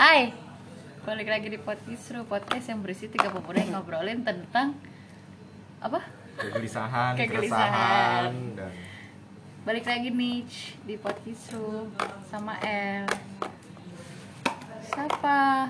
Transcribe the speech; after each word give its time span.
Hai, 0.00 0.32
balik 1.04 1.28
lagi 1.28 1.52
di 1.52 1.60
podcast 1.60 2.08
Ru 2.16 2.24
podcast 2.24 2.72
yang 2.72 2.80
berisi 2.80 3.12
tiga 3.12 3.28
pemuda 3.28 3.60
yang 3.60 3.76
ngobrolin 3.76 4.24
tentang 4.24 4.72
apa? 5.76 6.00
kegelisahan, 6.40 7.20
Kegelisahan. 7.20 8.32
keresahan 8.32 8.32
dan 8.56 8.72
Balik 9.68 9.84
lagi 9.84 10.08
nih 10.08 10.48
di 10.88 10.96
podcast 10.96 11.52
Ru 11.52 11.92
sama 12.32 12.56
El. 12.64 13.04
Siapa? 14.88 15.68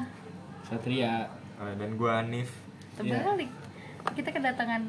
Satria 0.62 1.26
eh, 1.58 1.74
dan 1.74 1.98
gua 1.98 2.22
Anif. 2.22 2.54
Terbalik. 2.94 3.50
Kita 4.14 4.30
kedatangan 4.30 4.82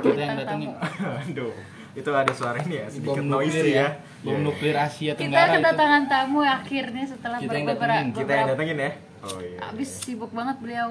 kita 0.00 0.16
yang 0.16 0.38
datangin 0.48 0.68
tamu. 0.72 1.04
Aduh, 1.28 1.52
itu 1.96 2.10
ada 2.10 2.32
suara 2.32 2.58
ini 2.60 2.74
ya, 2.80 2.86
sedikit 2.90 3.16
bom 3.16 3.40
nuklir 3.40 3.48
noisy 3.48 3.70
ya. 3.72 3.88
bom 4.20 4.34
Iya. 4.34 4.44
nuklir 4.44 4.76
Asia 4.76 5.12
Kita 5.14 5.20
Tenggara 5.24 5.46
itu. 5.48 5.56
kedatangan 5.62 6.02
tamu 6.06 6.40
akhirnya 6.42 7.04
setelah 7.06 7.38
Kita 7.38 7.52
beberapa. 7.64 8.10
Kita 8.12 8.32
yang 8.32 8.48
datengin 8.50 8.78
ya. 8.78 8.92
Oh 9.18 9.38
iya. 9.40 9.58
Abis 9.68 9.90
sibuk 9.98 10.30
banget 10.30 10.56
beliau. 10.58 10.90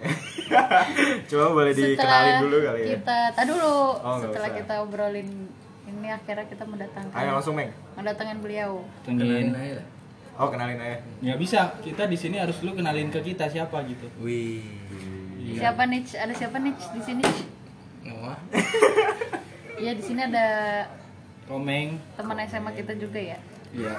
Coba 1.30 1.46
boleh 1.52 1.72
dikenalin 1.72 2.36
dulu 2.40 2.56
kali 2.64 2.80
ya. 2.80 2.88
Kita, 2.96 3.18
tak 3.36 3.44
dulu. 3.46 3.76
Oh, 4.00 4.16
setelah 4.18 4.50
usah. 4.50 4.58
kita 4.58 4.74
obrolin 4.80 5.28
ini 5.84 6.08
akhirnya 6.08 6.46
kita 6.46 6.64
mendatangkan 6.64 7.14
Ayo 7.14 7.30
langsung 7.36 7.54
Meng. 7.54 7.70
mendatangkan 7.94 8.38
beliau. 8.40 8.80
Datengin. 9.04 9.52
Oh 10.40 10.48
kenalin 10.48 10.80
aja. 10.80 10.98
Ya 11.20 11.34
bisa, 11.36 11.76
kita 11.84 12.08
di 12.08 12.16
sini 12.16 12.40
harus 12.40 12.56
lu 12.64 12.72
kenalin 12.72 13.12
ke 13.12 13.20
kita 13.20 13.44
siapa 13.46 13.84
gitu. 13.84 14.08
Wih. 14.24 14.64
Iya. 15.36 15.68
Siapa 15.68 15.84
nih? 15.84 16.00
Ada 16.16 16.32
siapa 16.32 16.56
nih 16.58 16.72
di 16.72 17.00
sini? 17.04 17.24
Noah. 18.08 18.38
Iya 19.80 19.92
di 19.96 20.02
sini 20.02 20.20
ada 20.22 20.46
Komeng. 21.48 21.96
teman 22.14 22.36
SMA 22.44 22.70
kita 22.76 22.92
juga 22.94 23.18
ya. 23.18 23.38
Iya. 23.72 23.94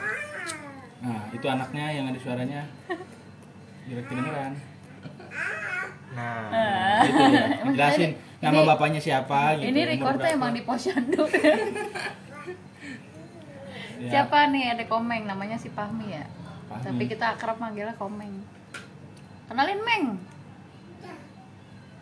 Nah, 1.02 1.22
itu 1.34 1.46
anaknya 1.46 1.86
yang 1.90 2.06
ada 2.06 2.20
suaranya. 2.22 2.62
Direct 3.84 4.08
kedengeran. 4.08 4.54
Nah, 6.12 7.02
Gitu 7.02 7.18
ya. 7.18 7.46
Jelasin 7.76 8.12
nama 8.40 8.56
Ini- 8.56 8.68
bapaknya 8.68 9.02
siapa 9.02 9.58
gitu. 9.58 9.68
ini 9.68 9.82
recordnya 9.88 10.30
emang 10.32 10.54
di 10.54 10.62
posyandu. 10.62 11.24
Ya, 14.02 14.26
Siapa 14.26 14.50
nih? 14.50 14.74
Ada 14.74 14.90
Komeng 14.90 15.30
namanya 15.30 15.54
si 15.54 15.70
Fahmi 15.70 16.10
ya. 16.10 16.26
Fahmi. 16.66 16.82
Tapi 16.82 17.04
kita 17.06 17.38
akrab 17.38 17.62
manggilnya 17.62 17.94
Komeng. 17.94 18.34
Kenalin 19.46 19.78
Meng. 19.78 20.18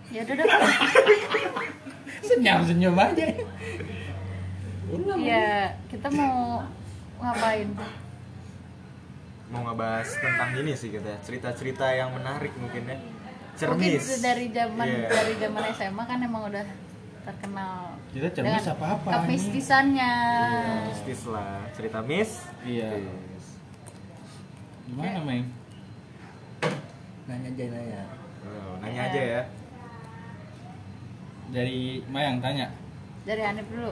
Ya 0.09 0.25
udah 0.25 0.35
dah. 0.35 0.47
Senyum-senyum 2.27 2.97
aja. 2.97 3.25
Iya, 5.19 5.77
kita 5.85 6.07
mau 6.09 6.65
ngapain? 7.21 7.69
mau 9.49 9.65
ngebahas 9.65 10.05
tentang 10.21 10.61
ini 10.61 10.77
sih 10.77 10.93
kita, 10.93 11.09
cerita-cerita 11.25 11.89
yang 11.89 12.13
menarik 12.13 12.53
mungkin 12.53 12.85
ya. 12.85 12.97
Mungkin 13.65 13.97
Cermis. 13.97 14.21
dari 14.21 14.53
zaman 14.53 14.85
Iya. 14.85 15.09
dari 15.09 15.33
zaman 15.41 15.63
SMA 15.73 16.03
kan 16.05 16.19
emang 16.21 16.53
udah 16.53 16.65
terkenal 17.25 17.97
Kita 18.13 18.29
cermis 18.29 18.61
dengan 18.61 18.77
apa-apa, 18.77 19.09
kemistisannya. 19.25 20.13
Iya, 20.53 20.73
mistis 20.93 21.21
lah. 21.25 21.65
Cerita 21.73 21.99
Miss. 22.05 22.45
Iya. 22.61 22.93
Yes. 22.93 23.45
Gimana, 24.85 25.19
Meng? 25.25 25.45
Nanya 27.25 27.49
aja 27.49 27.65
nanya. 27.73 28.01
Oh, 28.45 28.73
nanya 28.85 29.01
aja 29.09 29.21
ya. 29.21 29.41
Dari 31.49 32.05
Mayang 32.05 32.37
tanya. 32.41 32.69
Dari 33.25 33.41
Hanif 33.41 33.65
dulu. 33.73 33.89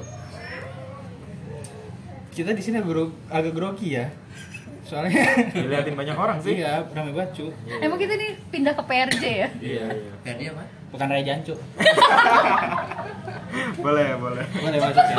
Kita 2.29 2.53
di 2.53 2.61
sini 2.61 2.77
agak 2.77 3.09
agak 3.33 3.53
grogi 3.57 3.97
ya. 3.97 4.05
Soalnya 4.87 5.19
Dilihatin 5.51 5.99
banyak 5.99 6.15
orang 6.15 6.39
sih. 6.39 6.63
Iya, 6.63 6.79
ramai 6.95 7.11
banget, 7.11 7.35
cu. 7.35 7.51
Emang 7.83 7.99
kita 7.99 8.15
ini 8.15 8.39
pindah 8.47 8.71
ke 8.71 8.83
PRJ 8.87 9.23
ya? 9.25 9.49
Iya. 9.59 9.85
Kayak 10.23 10.37
dia 10.39 10.51
mah. 10.55 10.67
Pekan 10.93 11.11
Raya 11.11 11.23
Jancu. 11.27 11.51
boleh, 13.83 14.15
boleh. 14.15 14.45
Boleh 14.47 14.79
masuk 14.79 15.03
ya. 15.03 15.17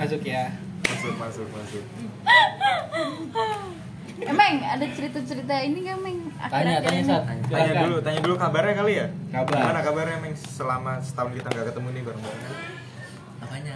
Masuk 0.00 0.22
ya. 0.24 0.44
Masuk, 0.86 1.12
masuk, 1.20 1.46
masuk. 1.52 1.84
Emang 4.16 4.64
ada 4.64 4.86
cerita-cerita 4.96 5.54
ini 5.60 5.84
gak 5.84 5.98
Meng? 6.00 6.18
Tanya, 6.40 6.80
tanya, 6.80 7.02
Sat. 7.04 7.22
Tanya 7.52 7.72
dulu, 7.84 7.96
tanya 8.00 8.20
dulu 8.24 8.34
kabarnya 8.40 8.74
kali 8.80 8.92
ya. 8.96 9.06
Kabar. 9.28 9.60
Gimana 9.60 9.80
kabarnya 9.84 10.18
Meng 10.24 10.32
selama 10.32 10.96
setahun 11.04 11.36
kita 11.36 11.48
nggak 11.52 11.66
ketemu 11.68 11.88
nih 11.92 12.02
bareng 12.06 12.22
bareng? 12.24 12.40
Makanya. 13.44 13.74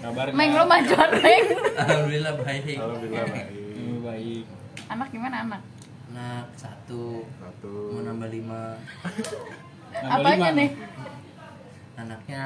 Kabarnya. 0.00 0.34
Meng 0.38 0.50
lo 0.54 0.64
majuan 0.64 1.10
Meng. 1.18 1.44
Alhamdulillah 1.74 2.34
baik. 2.38 2.76
Alhamdulillah 2.78 3.26
baik. 3.26 3.48
Hmm, 3.50 3.96
baik. 4.06 4.44
Anak 4.86 5.08
gimana 5.10 5.36
anak? 5.42 5.62
Anak 6.10 6.46
satu. 6.54 7.26
Satu. 7.42 7.74
Mau 7.98 8.02
nambah 8.06 8.28
lima. 8.30 8.78
Nambah 9.90 10.14
Apanya 10.14 10.50
lima. 10.50 10.58
nih? 10.62 10.70
Anaknya. 11.98 12.42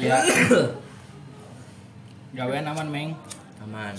Ya. 0.00 0.16
Gawean 2.30 2.64
aman, 2.64 2.88
Meng. 2.88 3.10
Aman. 3.60 3.94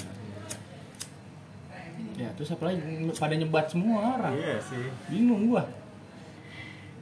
Ya, 2.16 2.30
terus 2.34 2.53
apa 2.53 2.69
lagi? 2.69 2.80
Pada 3.18 3.34
nyebat 3.34 3.66
semua 3.68 4.18
orang. 4.18 4.34
Iya 4.34 4.58
sih. 4.62 4.86
Bingung 5.09 5.50
gua. 5.50 5.64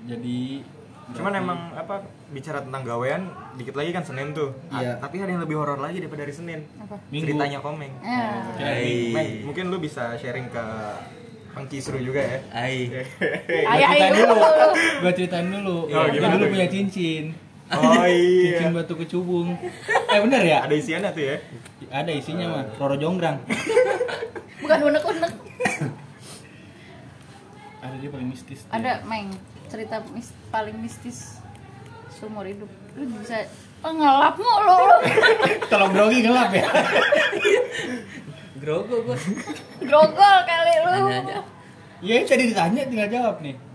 Jadi 0.06 0.63
Cuman 1.09 1.34
emang 1.34 1.73
apa 1.73 2.06
bicara 2.29 2.62
tentang 2.62 2.85
gawean 2.85 3.34
dikit 3.57 3.73
lagi 3.73 3.89
kan 3.89 4.06
Senin 4.06 4.29
tuh. 4.29 4.53
Ah, 4.69 4.78
Iya. 4.78 4.94
tapi 5.01 5.18
ada 5.18 5.34
yang 5.34 5.41
lebih 5.41 5.57
horor 5.57 5.81
lagi 5.81 5.97
daripada 5.97 6.22
hari 6.22 6.38
Senin. 6.38 6.69
Apa? 6.78 7.01
Minggu. 7.09 7.34
Ceritanya 7.34 7.59
komeng. 7.66 7.89
Ya. 7.97 8.45
Hai. 8.62 9.09
Meng, 9.09 9.29
mungkin 9.50 9.73
lu 9.73 9.81
bisa 9.81 10.13
sharing 10.16 10.53
ke 10.53 10.63
Hengki 11.50 11.81
seru 11.81 11.97
juga 11.97 12.22
ya. 12.22 12.38
Ai. 12.53 12.94
Ayah 13.73 13.89
ceritain 13.89 14.13
ibu. 14.13 14.22
dulu. 14.22 14.41
Gua 15.01 15.12
ceritain 15.12 15.47
dulu. 15.50 15.78
Oh, 15.89 16.06
Dia 16.06 16.13
gimana 16.13 16.34
dulu 16.38 16.45
punya 16.53 16.68
cincin. 16.69 17.23
Oh 17.69 18.02
Cincin 18.09 18.74
iya. 18.74 18.74
batu 18.74 18.94
kecubung. 18.97 19.53
Eh 20.09 20.19
bener 20.25 20.41
ya? 20.41 20.57
Ada 20.66 20.74
isiannya 20.74 21.09
tuh 21.13 21.24
ya. 21.24 21.35
Ada 21.94 22.12
isinya 22.13 22.46
mah. 22.50 22.63
Roro 22.81 22.97
Jonggrang. 22.97 23.38
Bukan 24.66 24.80
unek-unek. 24.90 25.34
Ada 27.80 27.96
dia 28.02 28.09
paling 28.09 28.28
mistis. 28.28 28.66
dia. 28.66 28.74
Ada 28.74 28.91
Meng 29.06 29.30
cerita 29.69 30.02
mis 30.09 30.34
paling 30.50 30.78
mistis 30.81 31.38
seumur 32.09 32.44
hidup. 32.50 32.68
Lu 32.97 33.06
bisa 33.22 33.46
oh, 33.86 33.94
ngelap 33.94 34.36
mulu 34.41 34.75
lu. 34.90 34.97
Kalau 35.69 35.88
grogi 35.94 36.25
gelap 36.25 36.50
ya. 36.50 36.66
Grogo 38.57 39.06
gua. 39.06 39.18
Grogol 39.78 40.38
kali 40.44 40.75
lu. 40.84 40.94
Tanya 40.97 41.18
aja. 41.22 41.40
Ya 42.00 42.16
tadi 42.25 42.44
ditanya 42.50 42.81
tinggal 42.90 43.09
jawab 43.13 43.36
nih. 43.46 43.69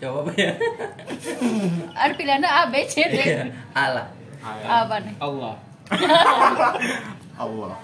Jawab 0.00 0.24
apa 0.24 0.32
ya? 0.32 0.52
Ada 2.00 2.12
pilihannya 2.16 2.48
A, 2.48 2.72
B, 2.72 2.88
C, 2.88 3.04
D. 3.04 3.20
Iya. 3.20 3.52
Alah. 3.76 4.08
Apa 4.64 4.96
nih? 5.04 5.12
Allah. 5.20 5.54
Allah. 7.44 7.76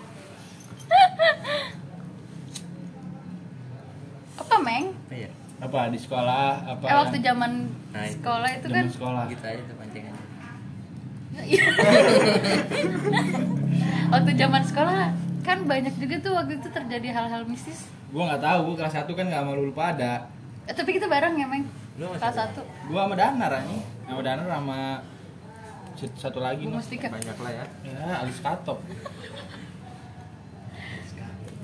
Apa 4.37 4.56
Meng? 4.65 4.87
Apa 4.97 5.15
ya? 5.15 5.31
Apa 5.56 5.88
di 5.88 5.99
sekolah 6.00 6.49
apa? 6.65 6.84
Eh 6.88 6.97
waktu 6.97 7.19
zaman 7.21 7.53
Nah, 7.93 8.05
itu. 8.05 8.21
sekolah 8.21 8.49
itu 8.53 8.66
zaman 8.69 8.76
kan 8.76 8.87
sekolah. 8.93 9.22
Aja 9.28 9.62
tuh 9.65 9.76
pancingannya. 9.76 10.25
Iya. 11.37 11.65
waktu 14.12 14.31
zaman 14.37 14.62
sekolah 14.65 14.99
kan 15.44 15.59
banyak 15.65 15.94
juga 16.00 16.16
tuh 16.21 16.32
waktu 16.32 16.53
itu 16.60 16.69
terjadi 16.72 17.09
hal-hal 17.12 17.44
mistis. 17.44 17.88
Gua 18.09 18.32
nggak 18.32 18.41
tahu, 18.41 18.59
gua 18.72 18.75
kelas 18.81 18.94
1 19.05 19.12
kan 19.12 19.26
nggak 19.28 19.44
malu 19.44 19.69
lupa 19.69 19.93
ada. 19.93 20.12
Eh, 20.65 20.72
tapi 20.72 20.97
kita 20.97 21.06
bareng 21.06 21.37
ya, 21.37 21.47
Meng. 21.49 21.65
Lu 21.96 22.04
masih 22.06 22.20
Kelas 22.20 22.36
ada? 22.36 22.52
1. 22.52 22.86
Gua 22.86 23.00
sama 23.02 23.14
Danar 23.14 23.52
nih. 23.62 23.80
Sama 24.04 24.20
Danar 24.20 24.46
sama 24.46 24.78
satu 25.96 26.38
lagi 26.38 26.62
nih. 26.62 26.76
Banyak 26.76 27.36
lah 27.40 27.52
ya. 27.54 27.64
Ya, 27.82 28.08
Alis 28.20 28.38
Katop. 28.38 28.78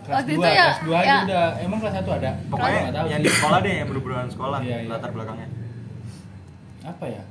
Kelas 0.02 0.19
Waktu 0.19 0.32
2, 0.32 0.34
itu 0.34 0.49
ya- 0.49 0.67
kelas 0.67 0.81
2 0.82 0.96
aja 0.96 1.06
ya. 1.06 1.19
udah. 1.23 1.46
Emang 1.61 1.79
kelas 1.79 1.94
1 1.94 2.11
ada? 2.11 2.31
Pokoknya 2.50 2.81
tahu 2.90 3.06
yang 3.06 3.20
sih. 3.20 3.23
di 3.23 3.31
sekolah 3.31 3.58
deh 3.62 3.75
yang 3.76 3.88
berhubungan 3.88 4.26
sekolah 4.26 4.58
Iya, 4.58 4.76
iya. 4.79 4.88
latar 4.90 5.11
belakangnya. 5.11 5.49
Apa 6.82 7.06
ya? 7.06 7.23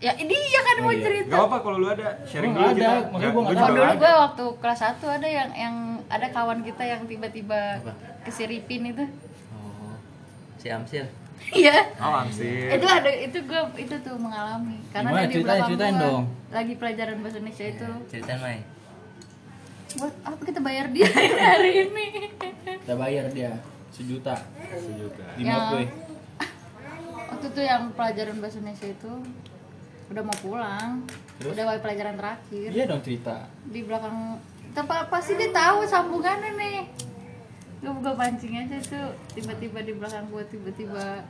Ya, 0.00 0.12
dia 0.16 0.60
kan 0.62 0.74
Oh, 0.74 0.82
mau 0.82 0.92
iya. 0.92 1.00
cerita. 1.02 1.28
Gak 1.30 1.44
apa 1.46 1.56
kalau 1.60 1.76
lu 1.76 1.88
ada 1.88 2.08
sharing 2.24 2.50
Gua 2.50 2.58
dulu 2.58 2.66
nggak 2.66 2.76
kita. 2.76 2.88
ada, 2.90 3.00
makanya 3.06 3.30
gua 3.30 3.40
nggak 3.40 3.40
gua 3.46 3.52
Oh 3.54 3.56
tahu. 3.62 3.70
dulu 3.70 3.80
ada. 3.82 3.96
gue 3.96 4.12
waktu 4.18 4.44
kelas 4.58 4.80
1 4.82 5.06
ada 5.10 5.28
yang 5.30 5.50
yang 5.54 5.74
ada 6.08 6.26
kawan 6.28 6.60
kita 6.60 6.82
yang 6.84 7.02
tiba-tiba 7.06 7.60
kesiripin 8.22 8.82
itu. 8.86 9.04
Oh. 9.54 9.96
Si 10.56 10.66
Amsil. 10.68 11.08
Iya. 11.50 11.76
Oh, 11.96 12.22
itu 12.70 12.86
ada 12.86 13.10
itu 13.10 13.38
gue 13.40 13.60
itu 13.76 13.94
tuh 13.98 14.14
mengalami 14.14 14.78
karena 14.88 15.08
Gimana? 15.10 15.20
dia 15.20 15.28
di 15.28 15.34
Ceritain, 15.42 15.62
gua. 15.90 16.02
dong. 16.02 16.22
lagi 16.48 16.72
pelajaran 16.74 17.16
bahasa 17.18 17.36
Indonesia 17.36 17.66
itu 17.66 17.88
Ceritain 18.06 18.38
Mai. 18.38 18.58
buat 19.92 20.14
apa 20.22 20.40
kita 20.40 20.60
bayar 20.60 20.86
dia 20.88 21.10
hari 21.50 21.72
ini 21.84 22.06
Kita 22.78 22.94
bayar 22.94 23.24
dia 23.28 23.58
sejuta 23.90 24.38
Sejuta. 24.70 25.24
di 25.34 25.42
Ya. 25.42 25.54
Mopwe. 25.56 25.84
waktu 27.26 27.46
itu 27.48 27.60
yang 27.60 27.82
pelajaran 27.90 28.36
bahasa 28.36 28.56
Indonesia 28.56 28.88
itu 28.88 29.12
udah 30.08 30.22
mau 30.22 30.38
pulang 30.38 30.90
Terus? 31.36 31.52
udah 31.52 31.62
mulai 31.64 31.80
pelajaran 31.80 32.14
terakhir 32.14 32.68
Iya 32.68 32.84
dong 32.86 33.00
cerita. 33.00 33.36
di 33.64 33.80
belakang 33.80 34.38
tapi 34.70 34.86
pasti 35.08 35.34
dia 35.34 35.50
tahu 35.50 35.82
sambungannya 35.82 36.50
nih 36.54 36.78
gue 37.80 37.90
buka 37.90 38.12
pancing 38.12 38.54
aja 38.56 38.76
tuh 38.78 39.08
tiba-tiba 39.32 39.80
di 39.80 39.92
belakang 39.92 40.28
gue 40.28 40.44
tiba-tiba 40.46 41.24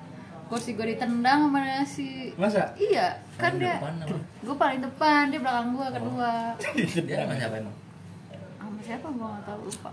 kursi 0.47 0.75
gue 0.75 0.82
ditendang 0.88 1.47
sama 1.47 1.62
si 1.85 2.35
Masa? 2.35 2.75
iya 2.75 3.23
kan 3.37 3.55
Paling 3.55 3.62
dia 3.62 3.79
gue 4.41 4.56
paling 4.56 4.81
depan 4.82 5.31
dia 5.31 5.38
belakang 5.38 5.69
gue 5.70 5.87
kedua. 5.93 6.32
Dia 7.06 7.17
sama 7.20 7.35
siapa 7.35 7.55
emang? 7.56 7.76
sama 8.58 8.81
siapa 8.81 9.06
gue 9.08 9.26
nggak 9.26 9.44
tahu 9.44 9.61
lupa. 9.64 9.91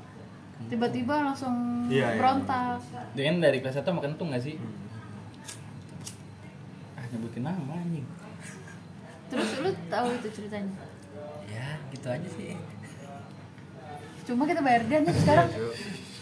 Tiba-tiba 0.68 1.16
langsung 1.24 1.54
Iya, 1.86 2.02
iya. 2.04 2.18
berontak. 2.18 2.82
Dia 3.14 3.24
kan 3.24 3.38
dari 3.38 3.58
kelas 3.62 3.78
1 3.78 3.86
sama 3.86 4.02
kentung 4.02 4.34
gak 4.34 4.42
sih? 4.42 4.58
Ah 6.98 7.06
nyebutin 7.08 7.46
nama 7.46 7.74
anjing. 7.78 8.08
Terus 9.30 9.50
lu 9.62 9.70
tahu 9.86 10.08
itu 10.12 10.28
ceritanya? 10.34 10.74
Ya, 11.46 11.78
gitu 11.88 12.08
aja 12.08 12.30
sih. 12.32 12.58
cuma 14.26 14.44
kita 14.44 14.60
bayar 14.60 14.84
dia 14.84 15.00
nih 15.00 15.14
sekarang. 15.16 15.48
Yuk, 15.54 15.72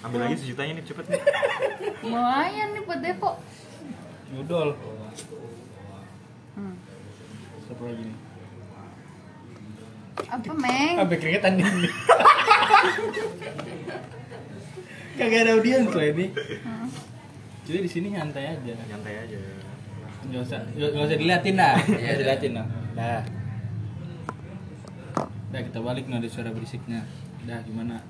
ambil 0.06 0.19
lagi 0.30 0.38
sejutanya 0.38 0.78
nih 0.78 0.86
cepet 0.86 1.06
nih. 1.10 1.22
Lumayan 2.06 2.68
nih 2.78 2.81
buat 2.86 3.00
depo 3.02 3.31
Yudol 4.30 4.69
hmm. 6.56 6.75
Siapa 7.66 7.81
lagi 7.81 8.04
nih? 8.06 8.18
apa 10.25 10.52
meng? 10.56 10.96
Sampai 10.96 11.18
keringetan 11.19 11.54
nih. 11.60 11.68
Kagak 15.19 15.48
ada 15.48 15.52
audiens 15.56 15.92
loh 15.92 16.04
ini. 16.04 16.28
Hmm. 16.63 16.88
Jadi 17.63 17.80
di 17.84 17.90
sini 17.90 18.08
nyantai 18.16 18.51
aja. 18.51 18.74
Nyantai 18.92 19.16
aja. 19.28 19.38
Gak 20.25 20.42
usah, 20.42 20.60
gak, 20.74 20.90
gak 20.92 21.06
usah 21.08 21.18
diliatin 21.19 21.56
dah. 21.56 21.75
Usah 21.88 22.00
iya. 22.01 22.18
diliatin 22.18 22.51
dah. 22.58 22.68
Dah. 22.98 23.22
Dah 25.54 25.62
kita 25.62 25.80
balik 25.80 26.10
nih 26.10 26.18
ada 26.19 26.30
suara 26.31 26.50
berisiknya. 26.51 27.06
Dah 27.46 27.60
gimana? 27.63 28.01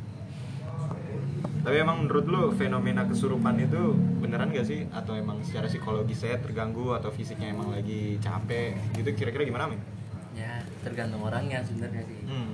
Tapi 1.65 1.81
emang 1.81 2.05
menurut 2.05 2.25
lu 2.29 2.41
fenomena 2.53 3.09
kesurupan 3.09 3.57
itu 3.57 3.97
beneran 4.21 4.53
gak 4.53 4.69
sih 4.69 4.85
atau 4.93 5.17
emang 5.17 5.41
secara 5.41 5.65
psikologis 5.65 6.21
saya 6.21 6.37
terganggu 6.37 6.93
atau 6.93 7.09
fisiknya 7.09 7.57
emang 7.57 7.73
lagi 7.73 8.21
capek 8.21 8.77
gitu 8.93 9.09
kira-kira 9.17 9.49
gimana 9.49 9.73
men? 9.73 9.81
Ya, 10.37 10.61
tergantung 10.85 11.25
orangnya 11.25 11.65
sebenarnya 11.65 12.05
sih. 12.05 12.21
Hmm. 12.29 12.49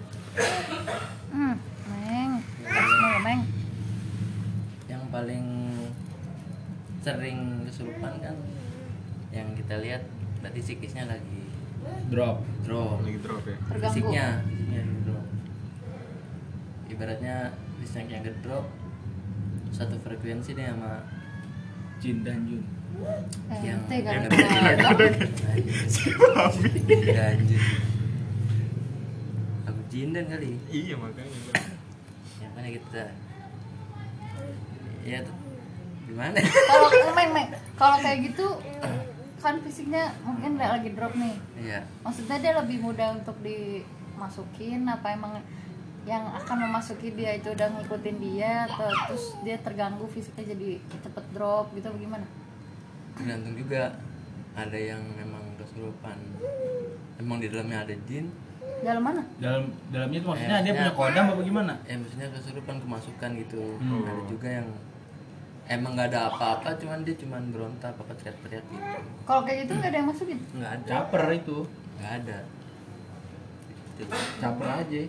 hmm. 1.36 1.56
meng 1.92 2.32
Mau, 2.72 3.20
meng 3.20 3.42
Yang 4.88 5.04
paling 5.12 5.48
sering 7.04 7.68
kesurupan 7.68 8.14
kan 8.24 8.36
yang 9.36 9.52
kita 9.60 9.76
lihat 9.84 10.08
berarti 10.40 10.60
psikisnya 10.64 11.12
lagi 11.12 11.44
Drop 12.08 12.48
drop. 12.64 13.04
lagi 13.04 13.20
drop 13.20 13.44
ya 13.44 13.58
terganggu 13.68 13.92
Fisiknya, 13.92 14.28
fisiknya 14.48 14.84
drop. 15.04 15.26
Ibaratnya 16.88 17.36
fisiknya 17.84 18.18
ngedrop 18.24 18.81
satu 19.72 19.96
frekuensi 20.04 20.54
deh 20.54 20.68
sama 20.68 21.04
Jin 22.04 22.22
dan 22.28 22.44
Jun. 22.46 22.64
Eh, 23.50 23.60
yang 23.66 23.82
Ganjil. 27.16 27.62
Aku 29.66 29.82
jindan 29.90 30.26
kali. 30.30 30.60
iya 30.70 30.96
makanya. 31.00 31.40
Yang 32.42 32.52
mana 32.54 32.70
kita 32.70 33.04
ya 35.02 35.18
tuh 35.26 35.38
gimana? 36.06 36.38
kalau 36.70 36.90
meng 37.18 37.32
meng 37.34 37.50
kalau 37.74 37.98
kayak 38.06 38.30
gitu 38.30 38.46
kan 39.42 39.58
fisiknya 39.66 40.14
mungkin 40.22 40.62
lagi 40.62 40.94
drop 40.94 41.14
nih. 41.18 41.36
Iya. 41.58 41.80
maksudnya 42.06 42.38
dia 42.38 42.54
lebih 42.62 42.78
mudah 42.86 43.18
untuk 43.18 43.34
dimasukin 43.42 44.86
apa 44.86 45.18
emang 45.18 45.42
yang 46.02 46.26
akan 46.34 46.58
memasuki 46.66 47.14
dia 47.14 47.38
itu 47.38 47.48
udah 47.48 47.68
ngikutin 47.72 48.18
dia 48.20 48.66
atau 48.66 48.90
terus 49.06 49.38
dia 49.40 49.58
terganggu 49.58 50.06
fisiknya 50.08 50.50
jadi 50.52 50.70
cepet 51.00 51.26
drop 51.32 51.70
gitu 51.72 51.88
bagaimana 51.88 52.26
Tergantung 53.12 53.54
juga 53.54 53.94
ada 54.52 54.76
yang 54.76 55.04
memang 55.14 55.44
kesurupan. 55.56 56.18
Emang 57.16 57.38
di 57.38 57.48
dalamnya 57.48 57.84
ada 57.84 57.96
jin, 58.02 58.34
dalam 58.82 59.00
mana 59.00 59.22
dalam 59.38 59.70
dalamnya 59.88 60.18
itu 60.18 60.28
maksudnya 60.28 60.58
Eh, 60.58 60.62
dia 60.62 60.72
ya. 60.72 60.80
punya 60.82 60.94
kodam 60.94 61.26
apa 61.30 61.42
gimana? 61.42 61.74
ya 61.86 61.96
maksudnya 61.96 62.28
kesurupan 62.30 62.76
kemasukan 62.82 63.30
gitu. 63.38 63.64
Hmm. 63.78 64.02
Ada 64.04 64.22
juga 64.26 64.48
yang 64.50 64.68
emang 65.68 65.92
nggak 65.94 66.08
ada 66.10 66.20
apa-apa, 66.28 66.70
cuman 66.76 67.00
dia 67.04 67.16
cuman 67.16 67.42
berontak 67.48 67.94
apa 67.94 68.12
teriak-teriak 68.14 68.66
gitu. 68.66 69.00
kalau 69.24 69.42
kayak 69.46 69.58
gitu 69.64 69.72
nggak 69.78 69.88
ada 69.88 69.98
yang 69.98 70.10
masukin 70.10 70.40
Nggak 70.52 70.72
ada, 70.74 70.88
Caper 70.90 71.24
itu 71.32 71.58
nggak 71.96 72.14
ada. 72.18 72.38
Caper 74.42 74.68
aja 74.82 75.02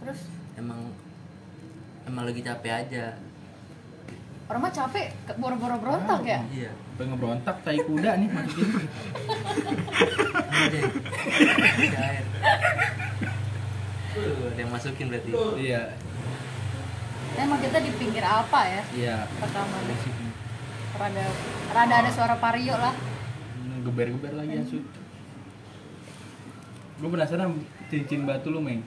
terus? 0.00 0.20
Emang 0.54 0.80
emang 2.04 2.24
lagi 2.24 2.40
capek 2.40 2.72
aja. 2.74 3.06
orang 4.48 4.64
mah 4.64 4.72
capek 4.72 5.12
ke- 5.28 5.36
boro-boro 5.36 5.76
berontak 5.76 6.24
ya? 6.24 6.40
Iya. 6.48 6.72
Pengen 6.96 7.12
ngeberontak 7.12 7.60
tai 7.60 7.76
kuda 7.78 8.16
nih 8.16 8.28
masukin 8.32 8.68
Ada. 10.48 10.80
Yang 14.56 14.68
masukin 14.72 15.06
berarti. 15.12 15.30
Iya. 15.60 15.82
Emang 17.36 17.60
kita 17.60 17.78
di 17.78 17.92
pinggir 17.92 18.24
apa 18.24 18.60
ya? 18.66 18.82
Iya. 18.90 19.16
Rekamannya 19.36 19.96
rada 20.98 21.24
rada 21.70 21.94
ada 22.02 22.10
suara 22.10 22.34
vario 22.34 22.74
lah. 22.74 22.96
Geber-geber 23.84 24.32
lagi 24.32 24.58
asu. 24.58 24.80
Gue 26.98 27.08
penasaran 27.12 27.52
cincin 27.86 28.26
batu 28.26 28.50
lu 28.50 28.58
meng 28.58 28.82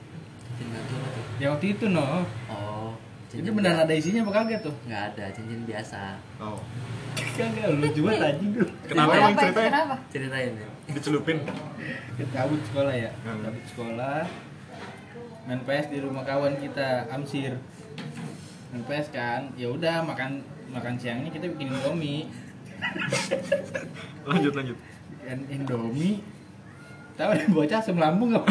Cincin 0.57 0.98
apa 0.98 1.09
tuh? 1.12 1.24
Ya 1.39 1.48
waktu 1.51 1.65
itu 1.74 1.86
no. 1.88 2.24
Oh, 2.48 2.92
Itu 3.31 3.50
beneran 3.56 3.88
ada 3.88 3.94
isinya 3.95 4.27
apa 4.27 4.31
kagak 4.44 4.59
tuh? 4.65 4.75
Nggak 4.88 5.01
ada, 5.15 5.25
cincin 5.31 5.63
biasa. 5.63 6.01
oh. 6.39 6.59
Kagak, 7.38 7.68
lu 7.75 7.88
coba 7.92 8.12
anjing. 8.24 8.51
Dulu 8.56 8.68
kenapa 8.88 9.12
emang 9.12 9.31
kenapa 9.31 9.31
itu 9.31 9.39
ceritanya? 9.44 9.71
Kenapa? 9.71 9.95
Ceritain 10.12 10.51
ya. 10.56 10.68
dicelupin. 10.92 11.38
Kita 12.15 12.30
cabut 12.31 12.62
sekolah 12.71 12.94
ya? 12.95 13.09
Hmm. 13.24 13.39
Cabut 13.44 13.65
sekolah. 13.68 14.19
Main 15.48 15.62
PS 15.65 15.86
di 15.92 15.98
rumah 16.00 16.24
kawan 16.24 16.54
kita, 16.59 16.89
Amsir. 17.12 17.54
Main 18.71 18.83
PS 18.88 19.07
kan, 19.12 19.42
ya 19.56 19.68
udah 19.71 20.04
makan 20.04 20.39
makan 20.71 20.95
siangnya 20.95 21.31
kita 21.31 21.51
bikin 21.51 21.71
Indomie. 21.71 22.27
Lanjut 24.27 24.54
lanjut. 24.56 24.77
Bikin 25.19 25.39
Indomie 25.51 26.15
Tahu 27.17 27.29
ada 27.31 27.45
bocah 27.51 27.79
asam 27.83 27.97
lambung 27.99 28.33
gak? 28.33 28.45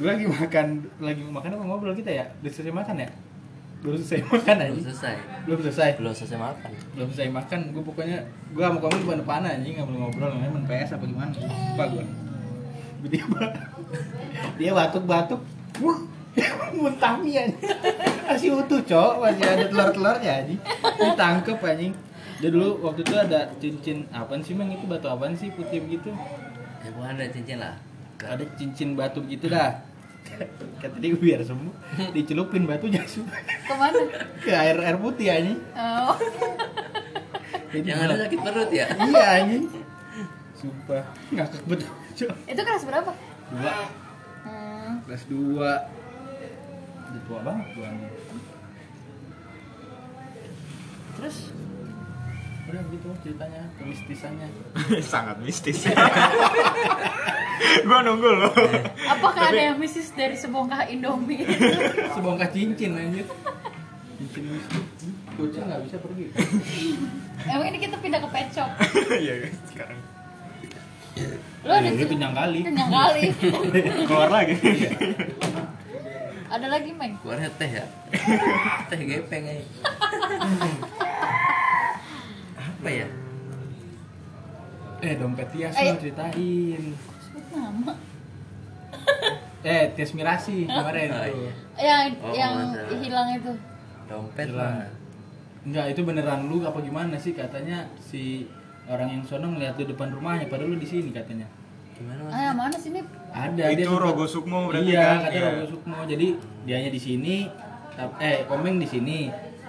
Gue 0.00 0.08
lagi 0.08 0.24
makan, 0.24 0.66
lagi 0.96 1.22
makan 1.24 1.50
apa 1.56 1.62
ngobrol 1.64 1.92
kita 1.92 2.08
ya? 2.08 2.24
Udah 2.40 2.50
selesai 2.52 2.72
makan 2.72 2.96
ya? 3.04 3.08
Belum 3.80 3.96
selesai 3.96 4.20
makan 4.28 4.56
Belum 4.60 4.76
aja? 4.76 4.80
selesai. 4.92 5.14
Belum 5.44 5.58
selesai? 5.64 5.90
Belum 5.96 6.12
selesai 6.12 6.38
makan. 6.40 6.70
belum 6.96 7.08
selesai 7.12 7.32
makan 7.32 7.60
gue 7.72 7.82
pokoknya 7.84 8.18
gue 8.52 8.60
sama 8.64 8.78
kamu 8.80 8.96
depan 9.04 9.18
depan 9.24 9.40
anjing 9.46 9.72
nggak 9.78 9.86
boleh 9.88 10.00
ngobrol 10.04 10.28
namanya 10.36 10.50
main 10.52 10.64
PS 10.68 10.90
apa 11.00 11.04
gimana 11.08 11.30
lupa 11.32 11.84
gue 11.88 12.04
tiba-tiba 13.00 13.40
dia 14.60 14.70
batuk 14.78 15.04
batuk 15.08 15.40
wah 15.80 15.98
muntah 16.76 17.16
mie 17.24 17.40
anjing 17.40 17.72
masih 18.28 18.50
utuh 18.60 18.80
cok 18.84 19.12
masih 19.24 19.44
ada 19.48 19.64
telur 19.64 19.88
telurnya 19.96 20.32
anjing 20.44 20.60
ditangkep 21.00 21.58
anjing 21.64 21.92
dia 22.40 22.48
dulu 22.48 22.80
waktu 22.80 23.04
itu 23.04 23.14
ada 23.14 23.52
cincin 23.60 24.08
apaan 24.10 24.40
sih 24.40 24.56
mang? 24.56 24.72
Itu 24.72 24.88
batu 24.88 25.06
apaan 25.12 25.36
sih 25.36 25.52
putih 25.52 25.84
begitu? 25.84 26.08
Ya 26.80 26.88
bukan 26.96 27.20
ada 27.20 27.28
cincin 27.28 27.60
lah. 27.60 27.76
ada 28.20 28.44
cincin 28.56 28.96
batu 28.96 29.20
gitu 29.28 29.48
dah. 29.48 29.80
Kata 30.80 30.96
dia 31.00 31.16
biar 31.16 31.40
sembuh 31.44 31.72
dicelupin 32.16 32.68
batunya 32.68 33.00
su 33.08 33.24
ke 33.64 33.74
mana? 33.76 34.00
Ke 34.40 34.52
air 34.52 34.76
air 34.76 34.96
putih 35.00 35.28
anjing. 35.32 35.60
Oh. 35.76 36.16
Jadi 37.70 37.86
Yang 37.86 38.00
ada 38.04 38.16
sakit 38.26 38.40
perut 38.44 38.70
ya? 38.72 38.86
iya 39.08 39.24
anjing. 39.40 39.64
Sumpah 40.56 41.04
ngakak 41.32 41.62
betul 41.64 41.92
itu 42.28 42.60
kelas 42.60 42.84
berapa? 42.84 43.12
Dua. 43.48 43.72
Hmm. 44.44 44.92
kelas 45.08 45.24
dua. 45.28 45.72
Udah 47.10 47.22
tua 47.24 47.38
banget 47.40 47.66
gua 47.76 47.84
anjing. 47.88 48.12
Terus 51.16 51.36
udah 52.70 52.82
gitu 52.94 53.08
ceritanya 53.26 53.62
kemistisannya. 53.82 54.46
Sangat 55.12 55.36
mistis. 55.42 55.82
Gua 57.86 57.98
nunggu 58.06 58.30
loh. 58.30 58.54
Apakah 59.10 59.50
ada 59.50 59.74
yang 59.74 59.76
mistis 59.76 60.14
dari 60.14 60.38
sebongkah 60.38 60.86
indomie? 60.86 61.42
Sebongkah 62.16 62.48
cincin 62.54 62.94
anjir. 62.94 63.26
Cincin 64.16 64.44
mistis. 64.54 64.84
Kucing 65.34 65.66
nggak 65.66 65.82
bisa 65.90 65.96
pergi. 65.98 66.26
Emang 67.50 67.66
ini 67.74 67.78
kita 67.82 67.96
pindah 67.98 68.20
ke 68.22 68.28
pet 68.30 68.48
shop? 68.54 68.70
Iya 69.10 69.34
guys, 69.44 69.58
sekarang. 69.72 69.98
Lo 71.66 71.72
ada 71.74 71.88
itu 71.90 72.06
kenyang 72.06 72.32
kali. 72.32 72.60
Kenyang 72.64 72.90
kali. 72.92 73.22
Keluar 74.06 74.30
lagi. 74.30 74.54
Ada 76.50 76.66
lagi 76.66 76.90
meng 76.90 77.14
Keluarnya 77.22 77.50
teh 77.54 77.70
ya? 77.70 77.86
teh 78.90 79.00
gepeng 79.06 79.46
aja. 79.46 79.64
Apa 82.80 82.88
ya? 82.90 83.06
eh 85.00 85.16
dompet 85.16 85.48
Tias 85.48 85.72
Eh. 85.74 85.84
lo 85.86 85.96
ceritain 85.96 86.82
sebut 87.22 87.44
nama 87.50 87.92
eh 89.62 89.84
tes 89.90 90.12
mirasi 90.12 90.64
kemarin 90.66 91.08
Oh, 91.08 91.16
tuh. 91.18 91.32
iya. 91.34 91.52
yang 91.78 92.04
Oh, 92.20 92.32
yang 92.32 92.52
masalah. 92.68 93.00
hilang 93.00 93.28
itu 93.30 93.52
dompet 94.04 94.46
Hilang. 94.46 94.76
mah 94.76 94.88
Enggak, 95.60 95.86
itu 95.88 96.00
beneran 96.02 96.40
lu 96.46 96.60
apa 96.62 96.80
gimana 96.80 97.16
sih 97.16 97.32
katanya 97.32 97.84
si 97.98 98.48
orang 98.86 99.08
yang 99.10 99.22
sono 99.22 99.48
ngeliat 99.50 99.76
lu 99.76 99.84
depan 99.86 100.08
rumahnya 100.10 100.48
padahal 100.48 100.68
lu 100.68 100.76
di 100.78 100.84
sini 100.86 101.08
katanya. 101.10 101.44
gimana 101.94 102.20
mas 102.22 102.32
ah 102.32 102.42
yang 102.42 102.56
mana 102.58 102.76
sini 102.76 103.00
Ada 103.30 103.64
dia 103.68 103.76
Itu 103.78 103.84
sempat- 103.86 104.02
Rogo 104.02 104.24
Sukmo 104.26 104.58
berarti 104.66 104.88
Iya, 104.90 105.00
kan? 105.02 105.18
katanya 105.22 105.36
Iya. 105.38 105.48
Rogo 105.50 105.66
Sukmo. 105.70 105.98
Jadi 106.02 106.26
dianya 106.62 106.90
di 106.90 106.96
sini 106.98 107.34
eh 108.18 108.36
komeng 108.46 108.76
di 108.76 108.84
sini. 108.86 109.18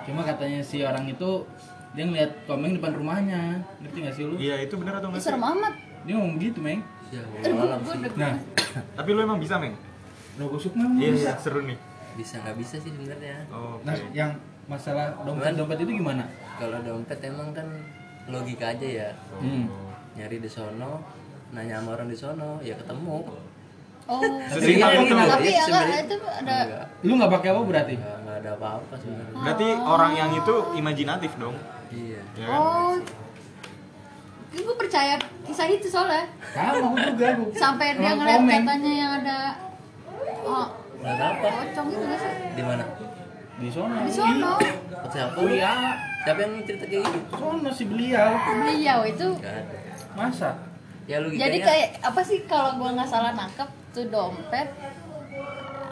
Cuma 0.01 0.23
katanya 0.23 0.59
si 0.59 0.79
orang 0.79 1.03
itu 1.05 1.43
dia 1.91 2.03
ngeliat 2.03 2.31
komeng 2.43 2.73
depan 2.73 2.91
rumahnya. 2.93 3.59
Ngerti 3.79 3.97
gak 4.01 4.13
sih 4.13 4.23
lu? 4.23 4.35
Iya, 4.35 4.55
itu 4.61 4.73
bener 4.75 4.95
atau 4.95 5.11
enggak 5.11 5.19
sih? 5.19 5.27
serem 5.27 5.43
amat 5.45 5.73
Dia 6.01 6.13
ngomong 6.15 6.37
gitu, 6.37 6.59
Meng. 6.59 6.81
ya 7.09 7.21
Nah, 8.15 8.33
Tapi 8.95 9.09
lu 9.11 9.19
emang 9.19 9.37
bisa, 9.37 9.55
Meng? 9.55 9.75
Rogo 10.35 10.55
Sukmo 10.55 10.81
emang 10.81 10.97
Iya, 10.97 11.11
bisa. 11.11 11.29
iya, 11.29 11.33
seru 11.37 11.61
nih. 11.61 11.77
bisa 12.11 12.35
nggak 12.37 12.57
bisa 12.57 12.75
sih 12.75 12.91
sebenarnya 12.91 13.39
Oh, 13.47 13.79
Nah, 13.81 13.91
oke. 13.93 14.11
yang 14.11 14.35
masalah 14.65 15.15
dompet-dompet 15.21 15.79
itu 15.79 15.95
gimana? 15.95 16.27
kalau 16.53 16.77
dompet 16.79 17.17
emang 17.21 17.49
kan 17.51 17.63
logika 18.27 18.69
aja 18.69 18.83
ya 18.85 19.09
Hmm. 19.33 19.65
nyari 20.13 20.37
di 20.37 20.45
sono 20.45 21.01
nanya 21.49 21.79
sama 21.79 21.95
orang 21.95 22.05
di 22.05 22.13
sono 22.13 22.59
ya 22.59 22.75
ketemu 22.75 23.25
oh. 24.11 24.21
Sesering 24.51 24.77
iya, 24.77 24.85
apa 24.85 25.01
tuh? 25.01 25.15
tapi 25.15 25.45
Iya, 25.47 25.55
ya 25.55 25.63
enggak 25.63 25.63
sebenarnya. 25.63 25.99
itu 26.03 26.15
ada 26.21 26.55
Enggak, 26.61 26.85
Lu 27.01 27.11
nggak 27.15 27.31
pakai 27.31 27.49
apa 27.49 27.61
berarti? 27.63 27.95
enggak, 27.95 28.17
enggak 28.19 28.37
ada 28.37 28.49
apa-apa 28.53 28.93
sebenarnya 28.99 29.33
Berarti 29.39 29.67
orang 29.79 30.11
yang 30.13 30.29
itu 30.33 30.55
imajinatif 30.75 31.31
dong. 31.35 31.55
iya. 31.89 32.21
Ya 32.35 32.45
kan? 32.45 32.59
oh. 32.59 32.93
Gue 34.51 34.75
percaya 34.75 35.15
kisah 35.41 35.63
itu 35.65 35.87
soalnya. 35.87 36.27
Sama 36.51 36.91
aku 36.91 36.97
juga, 37.07 37.27
sampai 37.55 37.95
dia 37.95 38.11
ngeliat 38.11 38.43
katanya 38.43 38.91
yang 38.91 39.11
ada 39.23 39.37
oh 40.43 40.67
nggak 40.99 41.13
ada 41.15 41.25
apa. 41.31 41.47
pocong 41.47 41.87
itu 41.87 42.03
nggak 42.03 42.19
sih? 42.19 42.33
Di 42.51 42.63
mana? 42.67 42.83
Di 43.57 43.69
sono. 43.71 43.95
di 44.03 44.11
sono. 44.11 44.53
Oh, 44.59 45.07
siapa? 45.07 45.33
Oh 45.39 45.47
iya, 45.47 45.95
siapa 46.21 46.39
yang 46.43 46.53
cerita 46.67 46.83
kayak 46.83 47.01
gitu? 47.07 47.19
Sono 47.31 47.69
si 47.71 47.83
beliau. 47.87 48.29
beliau 48.59 48.99
itu. 49.07 49.27
Masa? 50.13 50.51
ya 51.09 51.17
lu 51.17 51.27
jadi 51.33 51.57
kayak 51.59 51.89
apa 51.99 52.21
sih 52.21 52.45
kalau 52.45 52.77
gua 52.77 52.93
nggak 52.93 53.09
salah 53.09 53.33
nangkep 53.33 53.67
tuh 53.91 54.05
dompet. 54.07 54.67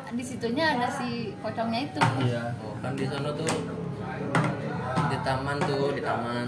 Di 0.10 0.24
situnya 0.26 0.74
ada 0.74 0.90
si 0.90 1.38
pocongnya 1.38 1.86
itu. 1.86 2.02
Iya. 2.26 2.44
oh 2.66 2.74
kan 2.82 2.98
di 2.98 3.06
sono 3.06 3.30
tuh 3.38 3.54
di 5.10 5.18
taman 5.22 5.58
tuh 5.62 5.94
di 5.94 6.02
taman. 6.02 6.48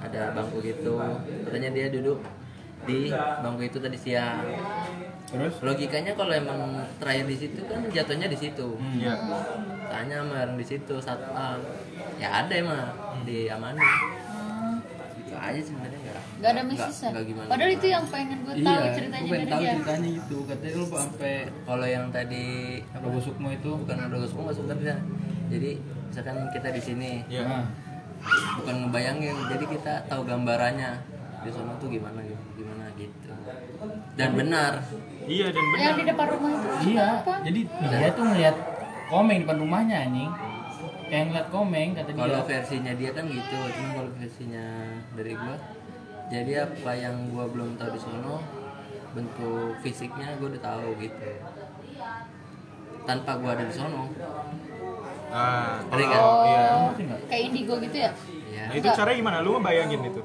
Ada 0.00 0.32
bangku 0.32 0.64
gitu. 0.64 0.96
Katanya 1.44 1.70
dia 1.72 1.86
duduk 1.92 2.24
di 2.88 3.12
bangku 3.14 3.62
itu 3.64 3.78
tadi 3.80 3.98
siang. 3.98 4.40
Terus? 5.24 5.54
logikanya 5.66 6.14
kalau 6.14 6.30
emang 6.30 6.78
terakhir 7.02 7.26
di 7.26 7.36
situ 7.36 7.60
kan 7.66 7.82
jatuhnya 7.90 8.30
di 8.30 8.38
situ. 8.38 8.78
Hmm. 8.78 9.02
Iya. 9.02 9.14
tanya 9.90 10.22
sama 10.22 10.34
orang 10.46 10.56
di 10.56 10.66
situ 10.66 10.94
satpam. 11.02 11.58
Ya 12.22 12.44
ada 12.44 12.54
emang 12.54 12.86
di 13.26 13.50
amani 13.50 13.82
Hmm, 14.34 14.78
itu 15.18 15.34
aja 15.34 15.60
sebenarnya 15.60 15.93
nggak 16.44 16.60
ada 16.60 16.62
misisnya 16.68 17.08
nggak 17.08 17.24
gimana 17.24 17.48
padahal 17.48 17.70
itu 17.72 17.86
yang 17.88 18.04
pengen 18.12 18.38
gue 18.44 18.54
tahu 18.60 18.76
Iya, 18.76 18.92
ceritanya 18.92 19.24
gua 19.24 19.32
pengen 19.32 19.40
dari 19.40 19.48
tahu 19.48 19.62
dia 19.64 19.72
ceritanya 19.72 20.08
gitu. 20.12 20.36
Katanya 20.44 20.74
lu 20.76 20.84
sampai 20.84 21.34
kalau 21.64 21.86
yang 21.88 22.06
tadi 22.12 22.44
Rogo 23.00 23.20
Sukmo 23.24 23.48
itu. 23.48 23.70
bukan 23.80 23.96
semua 24.28 24.42
nggak 24.44 24.56
sebenarnya 24.60 24.96
jadi 25.48 25.70
misalkan 26.04 26.36
kita 26.52 26.68
di 26.68 26.82
sini 26.84 27.10
Iya. 27.32 27.42
Nah, 27.48 27.64
bukan 28.60 28.74
ngebayangin 28.84 29.36
jadi 29.48 29.64
kita 29.64 29.94
tahu 30.04 30.20
gambarannya 30.28 30.90
di 31.40 31.50
sana 31.52 31.72
tuh 31.80 31.88
gimana 31.88 32.20
gimana 32.56 32.84
gitu 32.96 33.28
dan 34.16 34.30
benar 34.32 34.72
Iya, 35.24 35.46
dan 35.48 35.64
benar. 35.72 35.80
yang 35.80 35.96
di 35.96 36.04
depan 36.04 36.26
rumah 36.36 36.50
itu 36.52 36.68
iya. 36.92 37.08
apa 37.24 37.34
Jadi 37.40 37.60
dia 37.64 38.08
tuh 38.12 38.24
ngeliat 38.28 38.56
komeng 39.08 39.38
depan 39.44 39.56
rumahnya 39.56 39.96
anjing. 40.04 40.32
Kayak 41.08 41.24
ngeliat 41.32 41.48
komeng 41.48 41.88
kata 41.96 42.10
dia. 42.12 42.20
kalau 42.20 42.40
versinya 42.44 42.92
dia 42.92 43.10
kan 43.12 43.24
gitu 43.28 43.56
cuma 43.76 43.90
kalau 43.94 44.10
versinya 44.20 44.64
dari 45.16 45.32
gua 45.32 45.56
jadi 46.26 46.52
apa 46.64 46.90
yang 46.92 47.30
gua 47.30 47.44
belum 47.46 47.76
tahu 47.76 47.90
di 47.90 48.00
sono 48.00 48.40
bentuk 49.12 49.78
fisiknya 49.80 50.34
gua 50.36 50.48
udah 50.48 50.62
tahu 50.62 50.88
gitu 50.98 51.30
tanpa 53.04 53.36
gua 53.36 53.50
ada 53.52 53.64
di 53.64 53.74
sono 53.74 54.08
Ah, 55.26 55.82
Ngerti 55.84 56.04
kan? 56.06 56.20
oh, 56.20 56.42
iya. 56.46 56.62
oh 56.78 56.90
kayak 57.26 57.42
indigo 57.44 57.74
gitu 57.80 57.96
ya 57.98 58.10
ya 58.46 58.64
Nah, 58.64 58.74
itu 58.76 58.86
caranya 58.88 59.18
gimana? 59.18 59.36
Lu 59.42 59.58
ngebayangin 59.58 60.06
itu? 60.06 60.22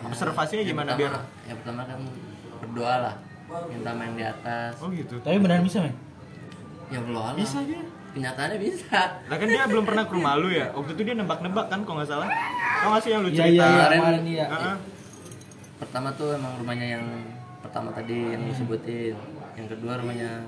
Observasinya 0.00 0.62
Yang 0.62 0.70
gimana 0.70 0.90
pertama- 0.94 1.00
biar 1.18 1.42
yang 1.42 1.56
pertama 1.58 1.82
kan 1.82 1.98
berdoa 2.62 2.94
lah 3.02 3.14
minta 3.66 3.90
main 3.92 4.14
di 4.14 4.22
atas 4.22 4.78
Oh 4.78 4.88
gitu. 4.88 5.18
Tapi 5.18 5.36
beneran 5.36 5.66
bisa, 5.66 5.82
Meng? 5.82 5.96
ya 6.86 6.98
berdoa 7.02 7.24
lah 7.24 7.34
Bisa 7.34 7.58
aja. 7.58 7.78
Kenyataannya 8.16 8.58
bisa 8.58 9.00
Lah 9.22 9.36
kan 9.36 9.46
dia 9.46 9.64
belum 9.66 9.84
pernah 9.84 10.04
ke 10.04 10.12
rumah 10.12 10.34
lu 10.34 10.48
ya. 10.48 10.72
Waktu 10.72 10.96
itu 10.96 11.02
dia 11.04 11.14
nebak-nebak 11.14 11.66
kan 11.66 11.84
kalau 11.84 12.00
nggak 12.00 12.08
salah. 12.08 12.28
Tau 12.78 12.88
nggak 12.88 13.02
sih 13.02 13.10
yang 13.10 13.20
lu 13.20 13.28
Iya, 13.28 13.36
cerita? 13.38 13.52
iya, 13.52 13.66
iya, 13.68 13.84
Kemarin- 13.92 14.26
iya. 14.26 14.46
Heeh. 14.48 14.76
pertama 15.76 16.08
tuh 16.10 16.32
emang 16.32 16.56
rumahnya 16.56 16.86
yang 16.90 17.04
pertama 17.60 17.92
tadi 17.92 18.32
yang 18.32 18.40
lu 18.40 18.52
sebutin 18.54 19.12
yang 19.52 19.66
kedua 19.66 20.00
rumahnya 20.00 20.40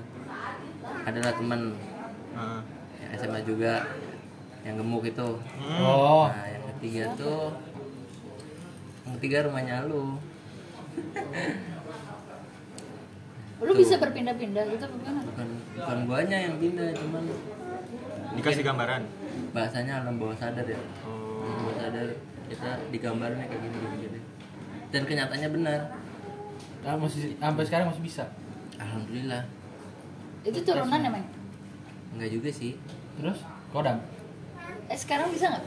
adalah 1.03 1.31
temen 1.31 1.77
Heeh. 2.31 2.59
yang 2.97 3.09
SMA 3.15 3.39
juga 3.43 3.85
yang 4.59 4.75
gemuk 4.75 5.05
itu 5.05 5.29
Hmm. 5.55 5.79
Oh. 5.79 6.25
nah 6.27 6.47
yang 6.47 6.65
ketiga 6.71 7.13
tuh 7.13 7.53
yang 9.05 9.13
ketiga 9.15 9.37
rumahnya 9.45 9.85
lu 9.85 10.17
lu 13.59 13.71
bisa 13.75 13.95
berpindah-pindah 13.97 14.63
gitu 14.67 14.85
bagaimana 14.87 15.19
bukan 15.25 15.47
bukan 15.75 15.97
guanya 16.05 16.37
yang 16.41 16.55
pindah 16.57 16.89
cuman 16.95 17.23
Dikasih 18.37 18.63
gambaran. 18.65 19.01
bahasanya 19.49 20.05
alam 20.05 20.21
bawah 20.21 20.37
sadar 20.37 20.65
ya. 20.65 20.77
Oh. 21.01 21.41
alam 21.41 21.57
bawah 21.65 21.77
sadar 21.81 22.07
kita 22.49 22.69
digambarnya 22.93 23.45
kayak 23.49 23.61
gini 23.65 23.77
gini 23.77 23.95
gini. 24.05 24.19
Dan 24.89 25.01
kenyataannya 25.05 25.49
benar. 25.53 25.79
Nah, 26.85 26.95
masih 26.97 27.33
sampai 27.37 27.63
sekarang 27.65 27.87
masih 27.89 28.03
bisa. 28.05 28.25
alhamdulillah. 28.79 29.43
Itu 30.45 30.63
turunan 30.63 31.01
ya 31.03 31.11
enggak 32.15 32.29
juga 32.31 32.49
sih. 32.49 32.73
Terus? 33.19 33.39
Kodam. 33.69 33.97
eh 34.89 34.97
sekarang 34.97 35.29
bisa 35.29 35.53
nggak? 35.53 35.65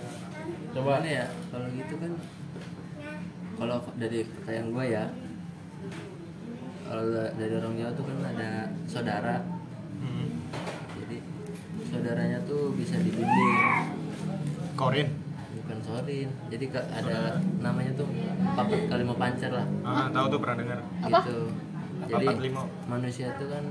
Coba. 0.74 0.98
Gimana 0.98 1.08
ya? 1.22 1.26
Kalau 1.54 1.66
gitu 1.70 1.94
kan 2.02 2.12
kalau 3.54 3.78
dari 3.94 4.26
pertanyaan 4.26 4.68
gue 4.74 4.84
ya 4.90 5.04
kalau 6.82 7.04
da- 7.14 7.32
dari 7.38 7.54
orang 7.54 7.78
Jawa 7.78 7.92
tuh 7.94 8.04
kan 8.10 8.16
ada 8.26 8.50
saudara. 8.90 9.38
Hmm. 10.02 10.42
jadi 10.98 11.22
saudaranya 11.86 12.41
bisa 12.74 12.96
dibimbing 12.96 13.56
Korin. 14.74 15.08
bukan 15.54 15.78
sorin 15.80 16.28
jadi 16.48 16.64
ke- 16.68 16.88
ada 16.90 17.18
namanya 17.58 17.92
tuh 17.94 18.08
papat 18.52 18.80
kali 18.86 19.02
mau 19.02 19.14
pancar 19.14 19.50
lah 19.52 19.66
Ah, 19.82 20.06
tahu 20.08 20.26
tuh 20.28 20.38
pernah 20.38 20.56
dengar. 20.58 20.78
Apa? 21.00 21.18
gitu 21.20 21.38
jadi 22.02 22.26
manusia 22.84 23.30
tuh 23.36 23.46
kan 23.48 23.64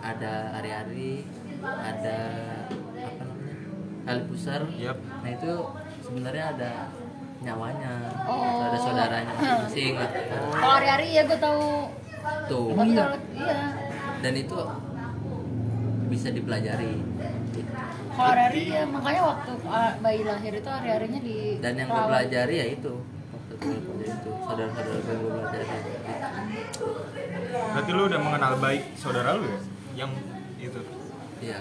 ada 0.00 0.50
hari-hari 0.52 1.22
ada 1.62 2.18
apa 2.98 3.22
namanya 3.22 3.54
kali 4.02 4.20
pusar 4.26 4.60
Yap. 4.74 4.98
nah 4.98 5.30
itu 5.30 5.52
sebenarnya 6.02 6.44
ada 6.52 6.70
nyawanya 7.38 7.92
Oh. 8.24 8.64
ada 8.64 8.76
saudaranya 8.76 9.30
masing-masing 9.32 9.94
lah 9.94 10.10
kalau 10.50 10.72
hari-hari 10.72 11.06
ya 11.12 11.22
gue 11.22 11.38
tahu 11.38 11.64
tuh 12.46 12.66
iya 12.74 13.06
dan 14.18 14.32
itu 14.34 14.58
bisa 16.06 16.30
dipelajari. 16.30 17.02
Kalau 18.16 18.32
hari-hari 18.32 18.62
ya 18.72 18.82
makanya 18.88 19.22
waktu 19.28 19.52
ah, 19.68 19.92
bayi 20.00 20.20
lahir 20.24 20.52
itu 20.56 20.70
hari-harinya 20.72 21.20
di 21.20 21.36
dan 21.60 21.72
yang 21.76 21.88
gue 21.92 22.02
pelajari 22.08 22.54
ya 22.56 22.66
itu 22.72 22.92
waktu 23.28 23.54
itu 24.08 24.30
saudara-saudara 24.40 24.98
gue 25.04 25.12
yang 25.12 25.20
gue 25.20 25.32
pelajari 25.36 25.66
Berarti 27.56 27.90
lu 27.92 28.02
udah 28.08 28.20
mengenal 28.20 28.52
baik 28.56 28.82
saudara 28.96 29.36
lu 29.36 29.44
ya? 29.48 29.60
Yang 29.96 30.10
itu. 30.56 30.80
iya 31.44 31.60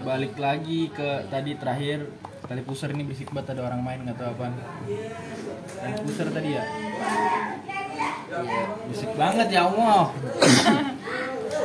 balik 0.00 0.34
lagi 0.40 0.88
ke 0.90 1.28
tadi 1.28 1.52
terakhir 1.60 2.08
tali 2.48 2.64
pusar 2.64 2.90
ini 2.90 3.04
bisik 3.04 3.30
banget 3.30 3.54
ada 3.54 3.68
orang 3.68 3.84
main 3.84 4.00
nggak 4.02 4.16
tahu 4.16 4.32
apaan. 4.32 4.56
Tali 5.76 5.94
pusar 6.02 6.26
tadi 6.32 6.56
ya. 6.56 6.64
iya 8.32 9.08
banget 9.14 9.48
ya 9.52 9.60
Allah. 9.68 10.10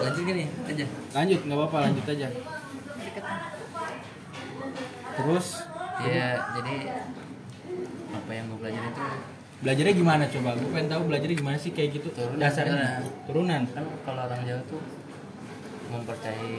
Lanjut 0.05 0.21
gini 0.23 0.43
aja 0.63 0.85
Lanjut 1.11 1.39
nggak 1.41 1.57
apa-apa 1.57 1.77
lanjut 1.83 2.05
aja. 2.07 2.27
Terus 5.15 5.47
ya 6.03 6.27
jadi 6.53 6.75
apa 8.11 8.31
yang 8.31 8.45
gue 8.47 8.59
pelajari 8.59 8.87
itu 8.87 9.03
belajarnya 9.55 9.93
gimana 9.95 10.23
coba? 10.27 10.49
Gue 10.53 10.69
pengen 10.69 10.87
tahu 10.87 11.01
belajarnya 11.07 11.37
gimana 11.37 11.57
sih 11.57 11.71
kayak 11.71 11.89
gitu 11.95 12.07
Turunan, 12.11 12.37
dasarnya. 12.37 12.99
Turunan. 13.25 13.61
kan 13.71 13.85
kalau 14.03 14.21
orang 14.21 14.41
Jawa 14.43 14.61
tuh 14.67 14.81
mempercayai 15.87 16.53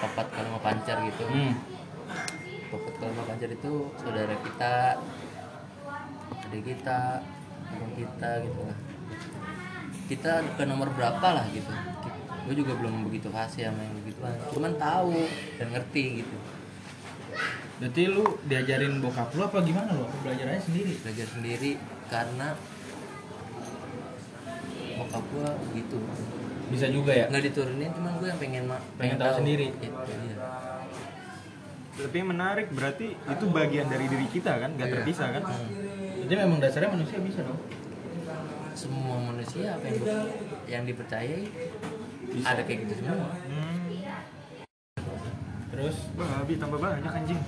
papat 0.00 0.26
kalau 0.32 0.48
mau 0.50 0.62
pancar 0.62 0.96
gitu 1.04 1.24
Hmm. 1.28 1.52
papat 2.70 2.94
kalau 2.96 3.12
mau 3.12 3.26
pancar 3.26 3.50
itu 3.50 3.72
saudara 3.94 4.32
kita 4.38 4.72
adik 6.42 6.62
kita 6.64 6.98
abang 7.68 7.92
kita 7.92 8.30
gitu 8.40 8.60
lah 8.62 8.78
kita 10.06 10.32
ke 10.56 10.62
nomor 10.64 10.88
berapa 10.92 11.28
lah 11.32 11.44
gitu 11.52 11.68
gue 12.42 12.54
juga 12.54 12.72
belum 12.74 13.06
begitu 13.06 13.28
fasih 13.28 13.66
sama 13.66 13.80
yang 13.80 13.94
begituan 13.96 14.34
cuman 14.48 14.72
tahu 14.76 15.14
dan 15.56 15.68
ngerti 15.70 16.04
gitu 16.20 16.36
Berarti 17.74 18.02
lu 18.06 18.22
diajarin 18.44 19.00
bokap 19.00 19.32
lu 19.32 19.42
apa 19.42 19.58
gimana 19.60 19.90
lu? 19.90 20.06
Belajar 20.22 20.46
aja 20.48 20.62
sendiri? 20.62 20.94
belajar 21.02 21.26
sendiri 21.26 21.70
karena 22.06 22.54
bokap 24.94 25.24
gue 25.24 25.48
gitu 25.74 25.98
Bisa 26.68 26.86
juga 26.88 27.10
ya? 27.10 27.26
nggak 27.26 27.42
diturunin 27.42 27.90
cuman 27.90 28.12
gue 28.16 28.28
yang 28.28 28.38
pengen 28.38 28.64
ma- 28.66 28.84
Pengen 28.94 29.16
tahu 29.18 29.32
sendiri. 29.34 29.66
Gitu, 29.74 29.90
iya. 29.90 30.36
Lebih 31.98 32.22
menarik 32.24 32.66
berarti 32.70 33.12
itu 33.12 33.44
bagian 33.50 33.86
dari 33.86 34.06
diri 34.06 34.26
kita 34.26 34.52
kan, 34.56 34.70
nggak 34.72 34.86
Iya. 34.86 34.94
terpisah 34.96 35.28
kan? 35.32 35.42
Jadi 36.22 36.34
memang 36.38 36.58
dasarnya 36.58 36.90
manusia 36.92 37.18
bisa 37.18 37.42
dong. 37.42 37.58
Semua 38.72 39.16
manusia 39.20 39.76
apa 39.76 39.84
yang 39.88 40.00
yang 40.64 40.82
dipercayai 40.88 41.44
ada 42.40 42.62
kayak 42.64 42.88
gitu 42.88 43.04
semua. 43.04 43.36
Hmm. 43.36 43.92
Terus? 45.72 45.96
Babi 46.16 46.54
tambah 46.60 46.78
banyak 46.80 47.12
anjing. 47.12 47.40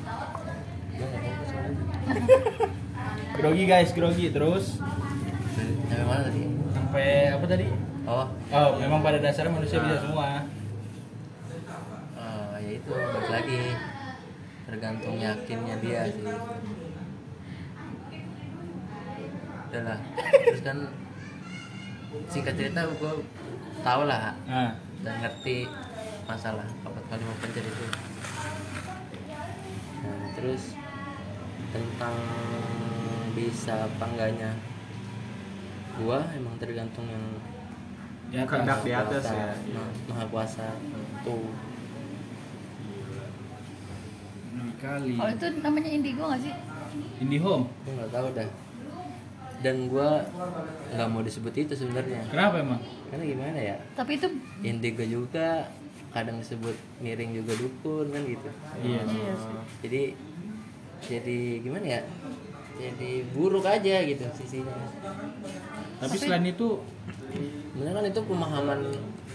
grogi 3.38 3.64
guys, 3.69 3.90
grogi. 3.93 4.33
Terus? 4.33 4.81
Sampai 5.88 6.07
mana 6.09 6.23
tadi? 6.28 6.43
Sampai 6.73 7.07
apa 7.31 7.45
tadi? 7.45 7.66
oh. 8.09 8.26
Oh, 8.52 8.71
memang 8.81 9.00
pada 9.04 9.21
dasarnya 9.21 9.52
manusia 9.52 9.81
bisa 9.81 10.00
semua. 10.00 10.49
eh, 12.16 12.54
ya 12.64 12.71
itu 12.81 12.90
balik 12.90 13.31
lagi. 13.31 13.62
Tergantung 14.64 15.16
yakinnya 15.21 15.76
dia 15.85 16.09
sih. 16.09 16.25
Udahlah. 19.69 19.99
Terus 20.49 20.62
kan 20.64 20.78
singkat 22.28 22.54
cerita 22.54 22.80
gue 22.87 23.12
tau 23.80 24.02
lah 24.04 24.33
Nah, 24.44 24.73
dan 25.02 25.14
ngerti 25.21 25.68
masalah 26.25 26.64
apa 26.83 27.00
kali 27.06 27.23
mau 27.23 27.37
pencet 27.38 27.64
itu 27.64 27.87
nah 30.04 30.28
terus 30.37 30.62
tentang 31.68 32.16
bisa 33.35 33.75
apa 33.85 34.04
enggaknya 34.09 34.52
gua 35.94 36.26
emang 36.35 36.54
tergantung 36.59 37.06
yang 37.06 37.25
atas. 38.42 38.50
Kehendak 38.50 38.80
di 38.83 38.92
atas 38.92 39.23
Kuasa. 39.23 39.38
ya. 39.38 39.52
Ma- 39.75 39.94
maha 40.11 40.25
kuasa 40.26 40.66
tuh 41.23 41.54
kali. 44.75 45.16
Kalau 45.16 45.33
itu 45.33 45.47
namanya 45.64 45.90
indigo 45.90 46.23
nggak 46.28 46.42
sih? 46.42 46.54
IndiHome. 47.23 47.64
gua 47.85 47.92
nggak 47.97 48.11
tahu 48.11 48.26
dah 48.35 48.49
dan 49.64 49.88
gua 49.88 50.21
nggak 50.92 51.09
mau 51.09 51.21
disebut 51.21 51.54
itu 51.56 51.73
sebenarnya 51.73 52.21
Kenapa 52.28 52.61
emang? 52.61 52.80
karena 53.09 53.25
gimana 53.25 53.59
ya 53.59 53.76
Tapi 53.94 54.12
itu 54.14 54.28
indigo 54.61 55.02
juga 55.02 55.73
kadang 56.11 56.37
disebut 56.38 56.73
miring 57.00 57.33
juga 57.35 57.56
dukun 57.56 58.06
kan 58.06 58.23
gitu 58.23 58.49
Iya. 58.78 59.00
iya 59.02 59.33
sih. 59.35 59.56
jadi 59.83 60.02
jadi 61.02 61.38
gimana 61.61 61.87
ya 61.88 62.00
jadi 62.75 63.11
buruk 63.30 63.64
aja 63.64 63.97
gitu 64.02 64.25
sisinya 64.35 64.75
Tapi 65.97 66.14
selain 66.14 66.44
itu 66.44 66.83
sebenarnya 67.73 67.94
kan 67.94 68.06
itu 68.06 68.21
pemahaman 68.23 68.80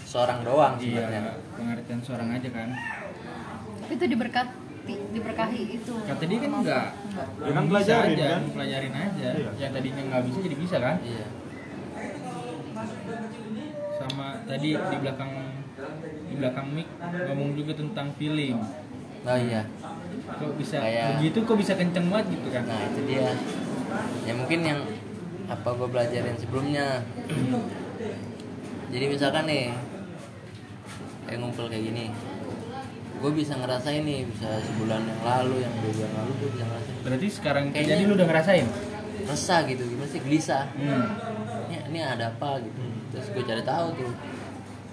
seorang 0.06 0.40
doang 0.42 0.74
sebenarnya 0.76 1.22
iya 1.22 1.34
pengertian 1.52 2.00
seorang 2.00 2.30
aja 2.32 2.50
kan. 2.50 2.70
Tapi 3.80 3.94
itu 3.96 4.06
diberkati, 4.08 4.54
diberkahi 5.10 5.62
itu. 5.72 5.94
Kata 6.00 6.24
dia 6.24 6.38
kan 6.38 6.52
enggak. 6.56 6.88
Enggak. 7.04 7.28
Ya 7.40 7.52
kan 7.52 7.64
Bisa 7.64 7.72
pelajarin 7.72 8.10
aja, 8.12 8.26
kan? 8.28 8.42
pelajarin 8.50 8.94
aja. 8.96 9.28
Iya. 9.32 9.50
Yang 9.58 9.72
tadinya 9.74 10.02
nggak 10.06 10.22
bisa 10.26 10.38
jadi 10.42 10.56
bisa 10.58 10.78
kan? 10.78 10.96
iya 11.02 11.26
Sama 13.96 14.28
tadi 14.44 14.70
di 14.72 14.96
belakang 14.98 15.32
di 16.26 16.36
belakang 16.36 16.68
mic 16.70 16.88
ngomong 17.28 17.50
juga 17.54 17.74
tentang 17.76 18.08
feeling. 18.16 18.58
oh 19.20 19.38
iya 19.38 19.68
Kok 20.30 20.56
bisa 20.56 20.78
Kayak- 20.80 21.20
begitu 21.20 21.38
kok 21.42 21.58
bisa 21.58 21.74
kenceng 21.74 22.08
banget 22.08 22.26
gitu 22.32 22.48
kan? 22.50 22.64
nah 22.64 22.80
itu 22.86 23.02
dia 23.04 23.28
ya 24.24 24.34
mungkin 24.34 24.60
yang 24.62 24.80
apa 25.46 25.66
gue 25.68 25.88
belajarin 25.88 26.38
sebelumnya 26.38 27.02
jadi 28.88 29.06
misalkan 29.06 29.44
nih 29.44 29.74
kayak 31.26 31.40
ngumpul 31.40 31.66
kayak 31.66 31.84
gini 31.84 32.06
gue 33.20 33.32
bisa 33.34 33.54
ngerasain 33.54 34.02
nih 34.02 34.24
bisa 34.26 34.48
sebulan 34.62 35.02
yang 35.02 35.22
lalu 35.22 35.56
yang 35.60 35.74
dua 35.76 35.92
bulan 35.94 36.12
lalu 36.16 36.32
gue 36.34 36.50
bisa 36.52 36.66
ngerasain 36.66 36.96
Berarti 37.00 37.28
sekarang 37.30 37.66
Kayaknya- 37.70 37.90
jadi 37.90 38.04
lu 38.04 38.14
udah 38.14 38.28
ngerasain? 38.28 38.68
resah 39.22 39.60
gitu 39.64 39.84
gimana 39.86 40.08
sih 40.08 40.20
gelisah 40.20 40.64
Hmm. 40.74 41.06
ini, 41.66 41.78
ini 41.88 42.00
ada 42.02 42.30
apa 42.30 42.58
gitu 42.60 42.82
terus 43.10 43.28
gue 43.30 43.44
cari 43.44 43.62
tahu 43.62 43.88
tuh 43.94 44.12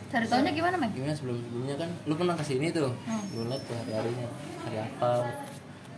Cari 0.06 0.22
taunya 0.24 0.52
gimana, 0.52 0.76
Meg? 0.76 0.92
gimana 0.92 1.10
sebelum 1.10 1.40
sebelumnya 1.40 1.76
kan 1.76 1.90
lu 2.04 2.14
pernah 2.14 2.34
ke 2.34 2.44
sini 2.44 2.68
tuh 2.68 2.90
Hmm. 3.02 3.22
gue 3.26 3.44
liat 3.44 3.62
tuh 3.62 3.74
hari 3.76 3.92
harinya 3.92 4.28
hari 4.60 4.76
apa 4.82 5.10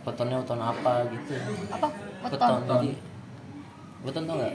fotonya 0.01 0.35
foton 0.39 0.61
apa 0.61 0.93
gitu 1.09 1.33
Apa? 1.69 1.87
Weton. 2.21 2.39
Weton. 2.39 2.79
Jadi 2.79 2.91
weton 4.01 4.23
tau 4.23 4.35
nggak? 4.35 4.53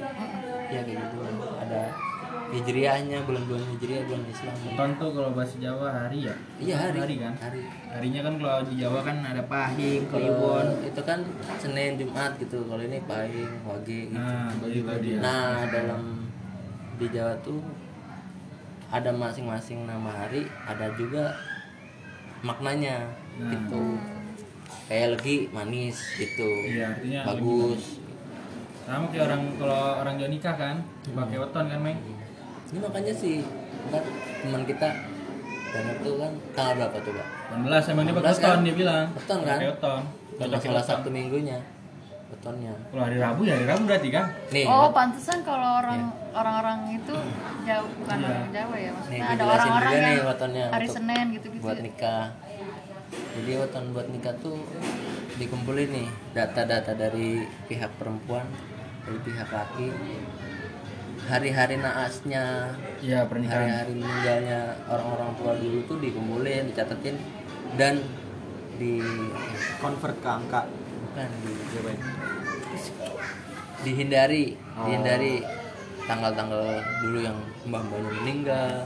Iya 0.67 0.81
kayak 0.83 0.97
gitu. 0.97 1.17
Ada 1.59 1.81
hijriahnya 2.55 3.19
bulan-bulan 3.27 3.67
hijriah 3.75 4.07
bulan 4.07 4.25
Islam. 4.31 4.55
Bukan 4.63 4.89
tuh 5.03 5.11
kalau 5.11 5.31
bahasa 5.35 5.57
Jawa 5.59 5.89
hari 5.91 6.31
ya? 6.31 6.35
Iya 6.63 6.75
hari. 6.79 6.99
Hari 7.03 7.15
kan? 7.19 7.35
Hari. 7.43 7.61
Harinya 7.91 8.21
kan 8.23 8.35
kalau 8.39 8.59
di 8.63 8.75
Jawa 8.79 9.01
kan 9.03 9.17
ada 9.21 9.43
pahing, 9.45 10.03
kliwon. 10.07 10.67
itu 10.87 11.01
kan 11.03 11.19
Senin 11.59 11.99
Jumat 11.99 12.39
gitu. 12.39 12.63
Kalau 12.71 12.83
ini 12.83 12.99
Pahing, 13.03 13.51
Wage 13.67 13.99
gitu. 14.11 14.19
Nah, 14.19 14.51
begitu 14.63 14.93
dia. 15.03 15.17
Nah 15.19 15.67
dalam 15.67 16.03
di 16.95 17.07
Jawa 17.11 17.35
tuh 17.43 17.59
ada 18.95 19.11
masing-masing 19.11 19.91
nama 19.91 20.11
hari, 20.15 20.47
ada 20.63 20.87
juga 20.95 21.35
maknanya 22.47 23.11
Nah. 23.35 23.51
gitu. 23.51 23.99
Kayak 24.87 25.19
legi 25.19 25.37
manis 25.51 25.99
gitu. 26.15 26.47
Iya, 26.71 26.95
artinya 26.95 27.21
bagus. 27.35 27.99
Sama 28.85 29.09
kayak 29.11 29.27
orang 29.33 29.43
kalau 29.59 29.83
orang 30.05 30.15
Jawa 30.21 30.31
nikah 30.31 30.55
kan, 30.55 30.77
pakai 31.09 31.37
weton 31.41 31.67
kan, 31.67 31.81
Meng? 31.83 31.99
Ini 32.75 32.79
makanya 32.83 33.15
sih 33.15 33.39
ntar 33.87 34.03
teman 34.43 34.67
kita 34.67 34.89
dan 35.71 35.85
itu 35.95 36.11
kan 36.19 36.33
tanggal 36.59 36.75
berapa 36.83 36.99
tuh 36.99 37.13
pak? 37.15 37.27
18 37.55 37.91
emang 37.95 38.03
dia 38.03 38.15
pakai 38.15 38.27
18 38.27 38.35
weton 38.35 38.51
kan? 38.51 38.59
dia 38.61 38.75
bilang. 38.75 39.05
Weton 39.15 39.39
kan? 39.41 39.55
Pakai 39.55 39.69
weton. 39.71 40.03
Kalau 40.35 40.59
salah. 40.59 40.83
Sabtu 40.83 41.09
minggunya 41.15 41.59
wetonnya. 42.35 42.73
Kalau 42.91 43.03
hari 43.07 43.17
Rabu 43.23 43.41
ya 43.47 43.55
hari 43.55 43.67
Rabu 43.71 43.83
berarti 43.87 44.09
kan? 44.11 44.27
Nih, 44.51 44.65
Oh, 44.67 44.91
pantesan 44.91 45.39
kalau 45.47 45.69
orang 45.79 46.11
orang-orang 46.35 46.79
itu 46.99 47.15
jauh 47.63 47.89
bukan 48.03 48.17
orang 48.19 48.51
Jawa 48.51 48.75
ya. 48.75 48.91
nih 48.91 48.91
Maksudnya 48.91 49.23
gue 49.23 49.35
ada 49.39 49.45
orang-orang 49.47 49.93
nih 49.95 50.11
yang 50.11 50.27
wetonnya 50.27 50.65
hari 50.75 50.89
Senin 50.91 51.25
gitu-gitu. 51.31 51.63
buat 51.63 51.79
nikah. 51.79 52.27
Jadi 53.15 53.51
weton 53.55 53.85
buat 53.95 54.09
nikah 54.11 54.35
tuh 54.43 54.59
dikumpulin 55.39 55.89
nih 55.95 56.09
data-data 56.35 56.93
dari 56.95 57.47
pihak 57.71 57.91
perempuan, 57.95 58.47
dari 59.07 59.19
pihak 59.23 59.47
laki, 59.47 59.87
hari-hari 61.25 61.77
naasnya, 61.77 62.75
Iya, 63.01 63.25
pernikahan. 63.25 63.65
hari-hari 63.65 63.93
meninggalnya 63.97 64.61
orang-orang 64.87 65.31
tua 65.35 65.53
dulu 65.57 65.79
tuh 65.85 65.99
dikumpulin, 65.99 66.69
dicatetin 66.69 67.17
dan 67.75 68.01
di 68.75 69.01
Convert 69.79 70.19
ke 70.19 70.29
angka. 70.29 70.63
bukan 71.15 71.31
di 71.39 71.53
dihindari 73.85 74.59
Oh. 74.75 74.83
dihindari 74.83 75.45
tanggal-tanggal 76.03 76.65
dulu 77.01 77.19
yang 77.21 77.39
mbah-mbahnya 77.63 78.11
meninggal 78.19 78.83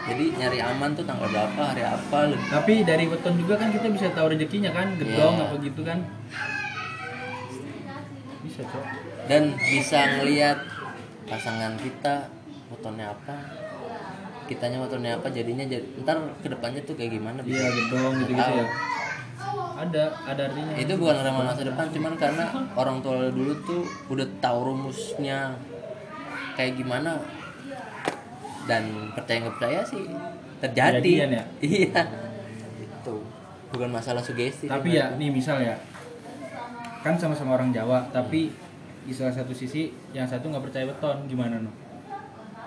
jadi 0.00 0.24
nyari 0.34 0.58
aman 0.58 0.90
tuh 0.90 1.06
tanggal 1.06 1.28
berapa 1.28 1.60
hari 1.62 1.84
apa 1.84 2.18
lebih 2.26 2.48
Tapi 2.50 2.74
dari 2.82 3.04
weton 3.06 3.38
juga 3.38 3.54
kan 3.54 3.70
kita 3.70 3.86
bisa 3.88 4.10
tahu 4.10 4.32
rezekinya 4.32 4.72
kan, 4.72 4.96
gedong 4.96 5.38
Iya. 5.38 5.44
apa 5.46 5.54
gitu 5.60 5.80
kan. 5.84 5.98
Bisa, 8.40 8.62
Cok. 8.64 8.84
dan 9.28 9.42
bisa 9.54 9.98
ngelihat 10.18 10.58
pasangan 11.30 11.72
kita 11.78 12.26
fotonya 12.66 13.06
apa 13.08 13.34
kitanya 14.44 14.78
fotonya 14.80 15.14
apa 15.14 15.30
jadinya 15.30 15.62
jadi 15.62 15.86
ntar 16.02 16.18
ke 16.38 16.48
depannya 16.48 16.82
tuh 16.82 16.94
kayak 16.94 17.14
gimana 17.14 17.38
Iya, 17.40 17.66
gedong 17.70 18.12
gitu-gitu 18.18 18.42
tahu. 18.44 18.58
ya. 18.58 18.68
Ada, 19.80 20.04
ada 20.26 20.42
artinya. 20.44 20.74
itu 20.76 20.92
bukan 20.92 21.16
ramalan 21.18 21.46
masa 21.48 21.64
depan 21.64 21.86
cuman 21.88 22.12
karena 22.14 22.44
orang 22.74 23.00
tua 23.00 23.30
dulu 23.30 23.52
tuh 23.62 23.82
udah 24.08 24.28
tahu 24.36 24.58
rumusnya 24.66 25.56
kayak 26.52 26.76
gimana 26.76 27.16
dan 28.66 28.84
percaya 29.10 29.40
nggak 29.40 29.54
percaya 29.56 29.80
sih 29.82 30.04
terjadi 30.60 31.00
Kejadian 31.00 31.30
ya? 31.32 31.44
iya 31.64 32.02
itu 32.76 33.14
bukan 33.70 33.88
masalah 33.88 34.20
sugesti 34.20 34.68
tapi 34.68 34.92
ya 34.92 35.16
nih 35.16 35.32
misal 35.32 35.56
ya 35.58 35.78
kan 37.00 37.16
sama-sama 37.16 37.56
orang 37.56 37.72
Jawa 37.72 38.04
tapi 38.12 38.52
di 39.02 39.12
salah 39.12 39.32
satu 39.32 39.50
sisi 39.50 39.88
yang 40.12 40.28
satu 40.28 40.48
nggak 40.48 40.64
percaya 40.66 40.84
weton 40.84 41.24
gimana 41.26 41.56
no 41.58 41.70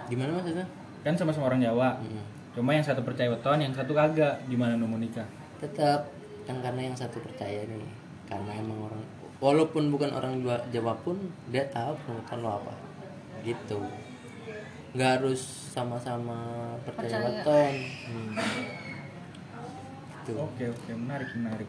gimana 0.05 0.33
maksudnya 0.33 0.65
kan 1.01 1.13
sama-sama 1.13 1.49
orang 1.49 1.61
Jawa 1.61 1.89
Mm. 1.99 2.23
cuma 2.53 2.71
yang 2.71 2.85
satu 2.85 3.01
percaya 3.01 3.29
weton 3.29 3.59
yang 3.59 3.73
satu 3.73 3.91
kagak 3.91 4.41
gimana 4.45 4.73
no 4.75 4.85
mau 4.85 4.97
nikah 4.97 5.25
tetap 5.57 6.09
kan 6.43 6.59
karena 6.59 6.91
yang 6.91 6.97
satu 6.97 7.17
percaya 7.21 7.63
nih 7.65 7.87
karena 8.27 8.51
emang 8.57 8.89
orang 8.91 9.03
walaupun 9.39 9.91
bukan 9.91 10.11
orang 10.11 10.39
Jawa, 10.39 10.57
Jawa 10.71 10.93
pun 11.01 11.17
dia 11.49 11.63
tahu 11.69 11.95
penutupan 12.03 12.39
lo 12.39 12.49
apa 12.59 12.73
gitu 13.43 13.79
nggak 14.93 15.09
harus 15.19 15.41
sama-sama 15.73 16.37
percaya 16.85 17.17
Percaya. 17.17 17.25
weton 17.41 17.73
hmm. 18.11 18.35
Tuh. 20.23 20.39
Oke 20.39 20.71
oke 20.71 20.91
menarik 20.95 21.27
menarik. 21.35 21.67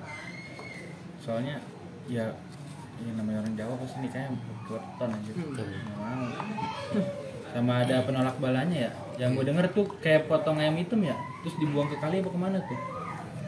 Soalnya 1.19 1.59
ya 2.07 2.31
yang 3.01 3.17
namanya 3.17 3.39
orang 3.41 3.55
Jawa 3.55 3.75
pasti 3.77 3.99
nikahnya 4.01 4.29
weton 4.65 5.11
aja. 5.11 5.31
Betul. 5.33 5.67
Nggak 5.67 5.97
mau. 5.97 6.27
Sama 7.51 7.73
ada 7.81 7.97
penolak 8.03 8.37
balanya 8.39 8.79
ya. 8.81 8.91
Yang 9.17 9.31
gue 9.33 9.45
denger 9.47 9.67
tuh 9.73 9.87
kayak 9.99 10.27
potong 10.27 10.59
ayam 10.59 10.75
hitam 10.75 11.01
ya, 11.01 11.15
terus 11.41 11.55
dibuang 11.57 11.87
ke 11.87 11.97
kali 11.97 12.19
apa 12.19 12.29
ke 12.29 12.39
mana 12.41 12.59
tuh? 12.61 12.79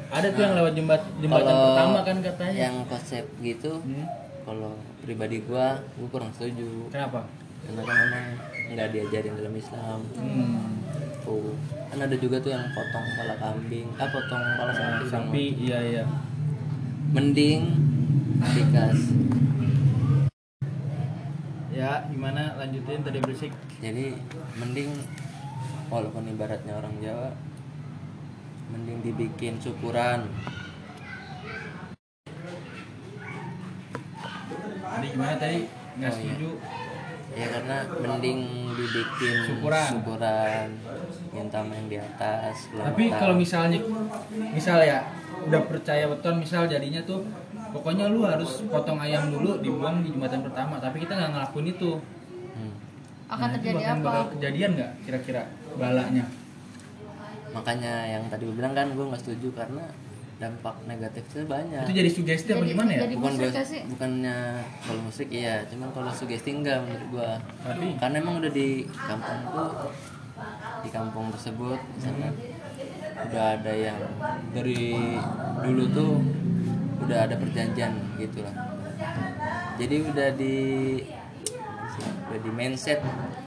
Ada 0.08 0.30
tuh 0.30 0.40
yang 0.40 0.54
lewat 0.54 0.72
jembat 0.72 1.02
jembatan 1.16 1.50
pertama 1.52 1.98
kan 2.00 2.16
katanya. 2.20 2.58
yang 2.60 2.76
konsep 2.86 3.26
gitu 3.40 3.70
Hmm, 3.76 4.06
kalau 4.44 4.70
pribadi 5.00 5.42
gua 5.42 5.74
gua 5.92 6.08
kurang 6.08 6.30
setuju 6.30 6.86
Kenapa? 6.88 7.26
karena 7.58 7.82
kan 7.82 7.96
memang 8.00 8.24
nggak 8.68 8.88
diajarin 8.88 9.34
dalam 9.34 9.50
Islam 9.52 9.98
Hmm, 10.14 10.78
tuh 11.20 11.58
kan 11.84 11.98
ada 12.00 12.14
juga 12.14 12.38
tuh 12.38 12.54
yang 12.54 12.62
potong 12.70 13.02
kepala 13.04 13.34
kambing 13.36 13.88
ah 13.96 14.06
potong 14.06 14.38
kepala 14.46 14.70
sapi 14.70 15.04
sama- 15.04 15.26
sapi 15.26 15.44
iya 15.58 15.78
iya. 15.82 16.04
mending 17.08 17.85
dikas 18.38 18.98
Ya 21.70 22.08
gimana 22.08 22.56
lanjutin 22.56 23.04
tadi 23.04 23.20
berisik. 23.20 23.52
jadi 23.78 24.16
mending 24.56 24.96
walaupun 25.86 26.24
ibaratnya 26.26 26.72
orang 26.72 26.96
Jawa 26.98 27.30
mending 28.68 28.98
dibikin 29.02 29.56
syukuran 29.56 30.24
Tadi 34.86 35.06
gimana 35.12 35.36
tadi? 35.36 35.68
Nggak 35.96 36.08
Oh, 36.08 36.16
iya. 36.16 36.32
setuju. 36.32 36.50
ya 37.36 37.46
karena 37.52 37.76
mending 38.00 38.38
dibikin 38.72 39.34
Syukuran. 39.44 39.88
syukuran 39.92 40.68
minta 41.30 41.60
sama 41.60 41.72
yang 41.74 41.86
di 41.86 41.98
atas 41.98 42.56
Tapi 42.72 43.04
kalau 43.12 43.36
misalnya 43.36 43.76
misal 44.48 44.80
ya 44.80 45.04
udah 45.42 45.60
percaya 45.62 46.08
beton 46.08 46.40
misal 46.40 46.64
jadinya 46.64 47.04
tuh 47.04 47.20
pokoknya 47.76 48.08
lu 48.08 48.24
harus 48.24 48.64
potong 48.64 48.96
ayam 48.96 49.28
dulu 49.28 49.60
dibuang 49.60 50.00
di 50.00 50.08
jembatan 50.10 50.40
pertama. 50.40 50.80
Tapi 50.80 51.04
kita 51.04 51.12
nggak 51.12 51.30
ngelakuin 51.36 51.68
itu. 51.68 51.92
Hmm. 52.56 52.72
akan 53.26 53.36
Nah, 53.36 53.48
itu 53.50 53.56
terjadi 53.60 53.74
bakal- 53.76 53.92
apa? 53.92 54.06
bakal 54.08 54.24
kejadian 54.32 54.70
nggak 54.72 54.90
kira-kira 55.04 55.42
balanya 55.76 56.24
makanya 57.50 57.92
yang 58.04 58.22
tadi 58.28 58.44
gue 58.44 58.52
bilang 58.52 58.76
kan 58.76 58.92
gue 58.92 59.00
nggak 59.00 59.22
setuju 59.22 59.48
karena 59.56 59.84
dampak 60.36 60.76
negatifnya 60.84 61.48
banyak. 61.48 61.82
Itu 61.88 61.94
jadi 61.96 62.10
sugesti 62.12 62.50
apa 62.52 62.68
gimana 62.68 62.90
ya? 62.92 63.00
bukan 63.08 63.16
musik 63.24 63.40
gua, 63.40 63.50
nggak 63.56 63.66
sih? 63.66 63.80
bukannya 63.88 64.36
kalau 64.84 65.00
musik 65.00 65.28
iya. 65.32 65.64
Cuman 65.64 65.88
kalau 65.96 66.12
sugesti 66.12 66.50
enggak 66.52 66.84
menurut 66.84 67.06
gua. 67.08 67.30
Tapi 67.64 67.86
karena 67.96 68.16
emang 68.20 68.44
udah 68.44 68.52
di 68.52 68.68
kampungku 68.84 69.64
di 70.84 70.88
kampung 70.92 71.32
tersebut 71.32 71.80
misalkan 71.96 72.32
udah 73.16 73.44
ada 73.56 73.72
yang 73.72 73.96
dari 74.52 74.92
dulu 75.64 75.84
tuh 75.88 76.12
udah 77.06 77.18
ada 77.22 77.34
perjanjian 77.34 77.92
gitu 78.16 78.42
lah 78.42 78.54
jadi 79.76 79.96
udah 80.04 80.28
di 80.34 80.54
udah 82.26 82.38
di 82.38 82.50
mindset 82.50 83.00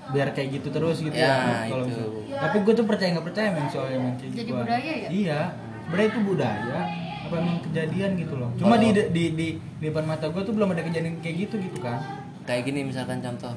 biar 0.10 0.32
kayak 0.32 0.50
gitu 0.56 0.68
terus 0.70 0.98
gitu 1.00 1.14
Ya, 1.14 1.68
kalau 1.68 1.86
itu. 1.86 2.06
tapi 2.32 2.58
gue 2.60 2.74
tuh 2.74 2.86
percaya 2.88 3.10
nggak 3.14 3.28
percaya 3.28 3.48
men 3.52 3.68
soalnya 3.68 4.00
men 4.00 4.14
Jadi 4.16 4.34
gituan. 4.42 4.64
budaya 4.64 4.92
ya? 4.98 5.08
iya 5.08 5.40
budaya 5.86 6.08
itu 6.08 6.20
budaya 6.24 6.78
apa 7.20 7.36
emang 7.36 7.58
kejadian 7.62 8.12
gitu 8.16 8.34
loh 8.36 8.50
cuma 8.56 8.76
di, 8.76 8.90
Kalau- 8.90 9.12
di 9.12 9.24
di 9.30 9.48
di 9.78 9.86
depan 9.86 10.06
mata 10.08 10.26
gue 10.26 10.42
tuh 10.42 10.54
belum 10.56 10.72
ada 10.72 10.82
kejadian 10.82 11.20
kayak 11.20 11.36
gitu 11.44 11.56
gitu 11.60 11.78
kan 11.78 12.00
kayak 12.44 12.66
gini 12.66 12.82
misalkan 12.84 13.20
contoh 13.20 13.54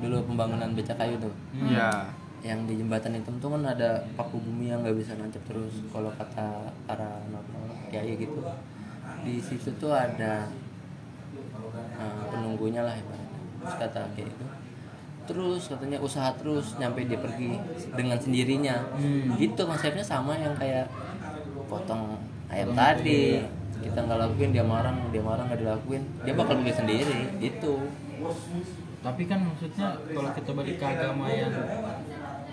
dulu 0.00 0.16
pembangunan 0.24 0.72
beca 0.72 0.94
kayu 0.94 1.14
tuh 1.16 1.30
Hmm. 1.52 1.70
Iya. 1.70 1.90
yang 2.40 2.64
di 2.64 2.72
jembatan 2.74 3.12
hitam 3.12 3.36
tuh 3.36 3.52
kan 3.52 3.62
ada 3.68 4.00
paku 4.16 4.40
bumi 4.40 4.72
yang 4.72 4.80
nggak 4.80 4.96
bisa 4.96 5.12
nancap 5.12 5.44
terus 5.44 5.84
kalau 5.86 6.08
kata 6.10 6.48
para 6.82 7.20
normal 7.28 7.68
kiai 7.86 8.16
gitu 8.16 8.40
di 9.24 9.36
situ 9.40 9.68
tuh 9.76 9.92
ada 9.92 10.48
uh, 11.96 12.22
penunggunya 12.32 12.84
lah 12.84 12.94
ibaratnya. 12.96 13.40
Terus 13.60 13.74
kata 13.76 14.00
kayak 14.16 14.28
itu 14.32 14.44
terus 15.30 15.70
katanya 15.70 15.98
usaha 16.02 16.34
terus 16.34 16.74
nyampe 16.80 17.06
dia 17.06 17.20
pergi 17.20 17.60
dengan 17.94 18.18
sendirinya. 18.18 18.76
Hmm. 18.98 19.38
gitu 19.38 19.62
konsepnya 19.62 20.02
sama 20.02 20.34
yang 20.34 20.56
kayak 20.58 20.90
potong 21.70 22.18
ayam 22.50 22.74
tadi. 22.74 23.44
kita 23.80 23.96
nggak 23.96 24.20
lakuin 24.20 24.52
dia 24.52 24.60
marah 24.60 24.92
dia 25.08 25.22
marah 25.24 25.44
nggak 25.48 25.60
dilakuin. 25.64 26.02
Dia 26.26 26.34
bakal 26.36 26.60
pergi 26.60 26.74
sendiri 26.76 27.20
gitu. 27.40 27.88
Tapi 29.00 29.22
kan 29.24 29.40
maksudnya 29.48 29.96
kalau 30.12 30.30
kita 30.36 30.50
balik 30.52 30.76
ke 30.76 30.84
agama 30.84 31.32
yang 31.32 31.54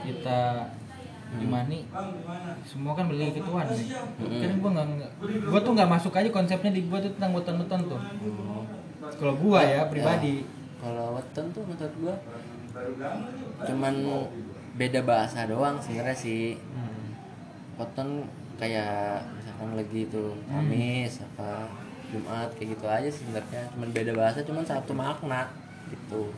kita 0.08 0.72
imani 1.36 1.84
semua 2.64 2.96
kan 2.96 3.12
balik 3.12 3.36
ke 3.36 3.44
Tuhan 3.44 3.66
nih. 3.68 3.88
Kan 4.48 4.58
gua 4.64 4.72
nggak 4.80 5.12
gua 5.52 5.60
tuh 5.60 5.72
nggak 5.76 5.92
masuk 5.92 6.16
aja 6.16 6.30
konsepnya 6.32 6.72
di 6.72 6.88
gua 6.88 7.04
tuh 7.04 7.12
tentang 7.20 7.36
weton-weton 7.36 7.82
tuh. 7.92 8.02
Kalau 9.20 9.36
gua 9.36 9.60
ya 9.68 9.92
pribadi. 9.92 10.48
Kalau 10.80 11.20
weton 11.20 11.46
tuh 11.52 11.64
menurut 11.68 11.94
gua 12.00 12.16
cuman 13.66 13.94
beda 14.78 15.02
bahasa 15.04 15.50
doang 15.50 15.76
sebenarnya 15.84 16.16
sih. 16.16 16.56
Weton 17.76 18.26
kayak 18.58 19.22
misalkan 19.38 19.78
lagi 19.78 20.10
itu 20.10 20.24
Kamis 20.50 21.22
apa 21.22 21.70
Jumat 22.10 22.50
kayak 22.56 22.70
gitu 22.74 22.86
aja 22.88 23.10
sebenarnya. 23.12 23.64
Cuman 23.76 23.90
beda 23.92 24.12
bahasa 24.16 24.40
cuman 24.48 24.64
satu 24.64 24.96
makna 24.96 25.52
gitu 25.92 26.32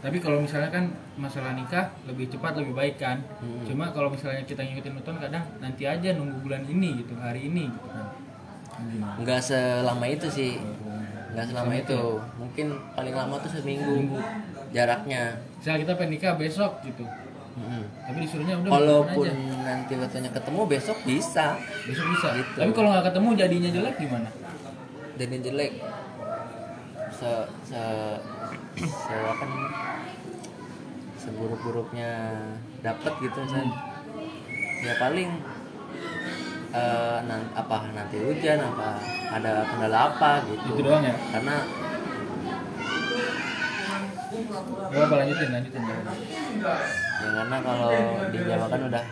tapi 0.00 0.16
kalau 0.16 0.40
misalnya 0.40 0.72
kan 0.72 0.88
masalah 1.20 1.52
nikah 1.52 1.92
lebih 2.08 2.32
cepat 2.32 2.56
lebih 2.56 2.72
baik 2.72 2.96
kan. 2.96 3.20
Hmm. 3.40 3.60
cuma 3.68 3.92
kalau 3.92 4.08
misalnya 4.08 4.40
kita 4.48 4.64
ngikutin 4.64 4.96
weton 4.96 5.16
kadang 5.20 5.44
nanti 5.60 5.84
aja 5.84 6.16
nunggu 6.16 6.40
bulan 6.40 6.64
ini 6.64 7.04
gitu 7.04 7.12
hari 7.20 7.52
ini 7.52 7.68
gitu 7.68 7.88
kan. 7.92 8.08
Nggak 9.20 9.40
selama 9.44 10.04
itu 10.08 10.26
sih. 10.32 10.56
Nggak 11.36 11.46
selama 11.52 11.72
itu. 11.76 12.00
mungkin 12.40 12.66
paling 12.96 13.14
lama 13.14 13.36
tuh 13.44 13.52
seminggu 13.52 14.16
jaraknya. 14.72 15.36
Misalnya 15.60 15.78
kita 15.84 15.92
pengen 16.00 16.10
nikah 16.16 16.34
besok 16.40 16.80
gitu. 16.82 17.04
Mm-mm. 17.50 17.82
tapi 18.06 18.24
disuruhnya 18.24 18.62
udah 18.62 18.70
Walaupun 18.70 19.26
aja. 19.26 19.66
nanti 19.66 19.92
waktunya 19.98 20.30
ketemu 20.32 20.60
besok 20.70 20.98
bisa. 21.02 21.58
Besok 21.84 22.06
bisa. 22.14 22.28
Gitu. 22.38 22.52
tapi 22.56 22.72
kalau 22.72 22.88
nggak 22.94 23.04
ketemu 23.10 23.28
jadinya 23.36 23.70
jelek 23.74 23.94
gimana? 24.00 24.28
Jadi 25.18 25.36
jelek. 25.44 25.72
Se 27.10 27.30
se 27.68 27.82
se 28.80 29.14
apa 29.14 29.44
namanya 29.44 29.72
seburuk-buruknya 31.20 32.10
dapat 32.80 33.12
gitu 33.20 33.40
kan 33.44 33.66
ya 34.80 34.94
paling 34.96 35.30
eh, 36.72 37.18
nan- 37.28 37.52
apa 37.52 37.76
nanti 37.92 38.16
hujan 38.16 38.56
apa 38.58 38.96
ada 39.30 39.52
kendala 39.68 39.98
apa 40.10 40.30
gitu. 40.48 40.64
Itu 40.74 40.80
doang 40.80 41.04
ya? 41.04 41.14
karena 41.28 41.56
Gak 44.90 45.02
apa 45.06 45.14
lanjutin 45.22 45.48
lanjutin 45.52 45.82
jangan. 45.86 46.16
ya 47.20 47.28
karena 47.36 47.56
kalau 47.62 47.90
di 48.32 48.38
Jawa 48.42 48.66
kan 48.66 48.80
udah 48.90 49.04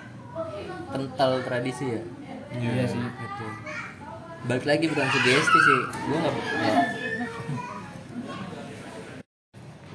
kental 0.89 1.31
tradisi 1.45 1.87
ya. 1.95 2.03
Iya 2.57 2.85
sih. 2.89 2.99
Gitu. 3.03 3.47
Balik 4.49 4.65
lagi 4.65 4.85
bukan 4.89 5.07
sugesti 5.07 5.59
sih. 5.61 5.81
Gue 6.09 6.17
nggak 6.19 6.35
ya, 6.35 6.75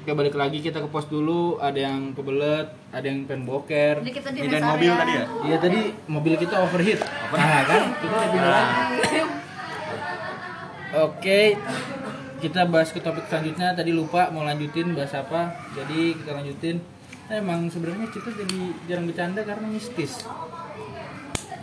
Oke 0.04 0.12
balik 0.20 0.36
lagi 0.36 0.60
kita 0.60 0.84
ke 0.84 0.92
pos 0.92 1.08
dulu. 1.08 1.64
Ada 1.64 1.88
yang 1.88 2.12
kebelet 2.12 2.68
ada 2.92 3.08
yang 3.08 3.24
pengen 3.24 3.48
boker. 3.48 4.04
Jadi 4.04 4.12
kita 4.12 4.36
di 4.36 4.40
Ini 4.44 4.52
rest 4.52 4.60
dan 4.60 4.64
mobil 4.68 4.92
tadi 5.00 5.14
ya? 5.16 5.26
iya 5.48 5.58
tadi 5.64 5.80
mobil 6.12 6.34
kita 6.36 6.56
overheat. 6.60 7.00
Nah 7.32 7.64
kan? 7.64 7.84
Kita 8.04 8.12
udah 8.12 8.30
pindah 8.36 8.52
lagi 8.52 9.20
oke 11.08 11.42
kita 12.44 12.62
bahas 12.68 12.92
ke 12.92 13.00
topik 13.00 13.32
selanjutnya. 13.32 13.80
Tadi 13.80 13.96
lupa 13.96 14.28
mau 14.28 14.44
lanjutin 14.44 14.92
bahas 14.92 15.16
apa. 15.16 15.56
Jadi 15.72 16.20
kita 16.20 16.36
lanjutin. 16.36 16.84
Emang 17.32 17.72
sebenarnya 17.72 18.12
kita 18.12 18.28
jadi 18.36 18.60
jarang 18.92 19.08
bercanda 19.08 19.40
karena 19.48 19.72
mistis. 19.72 20.28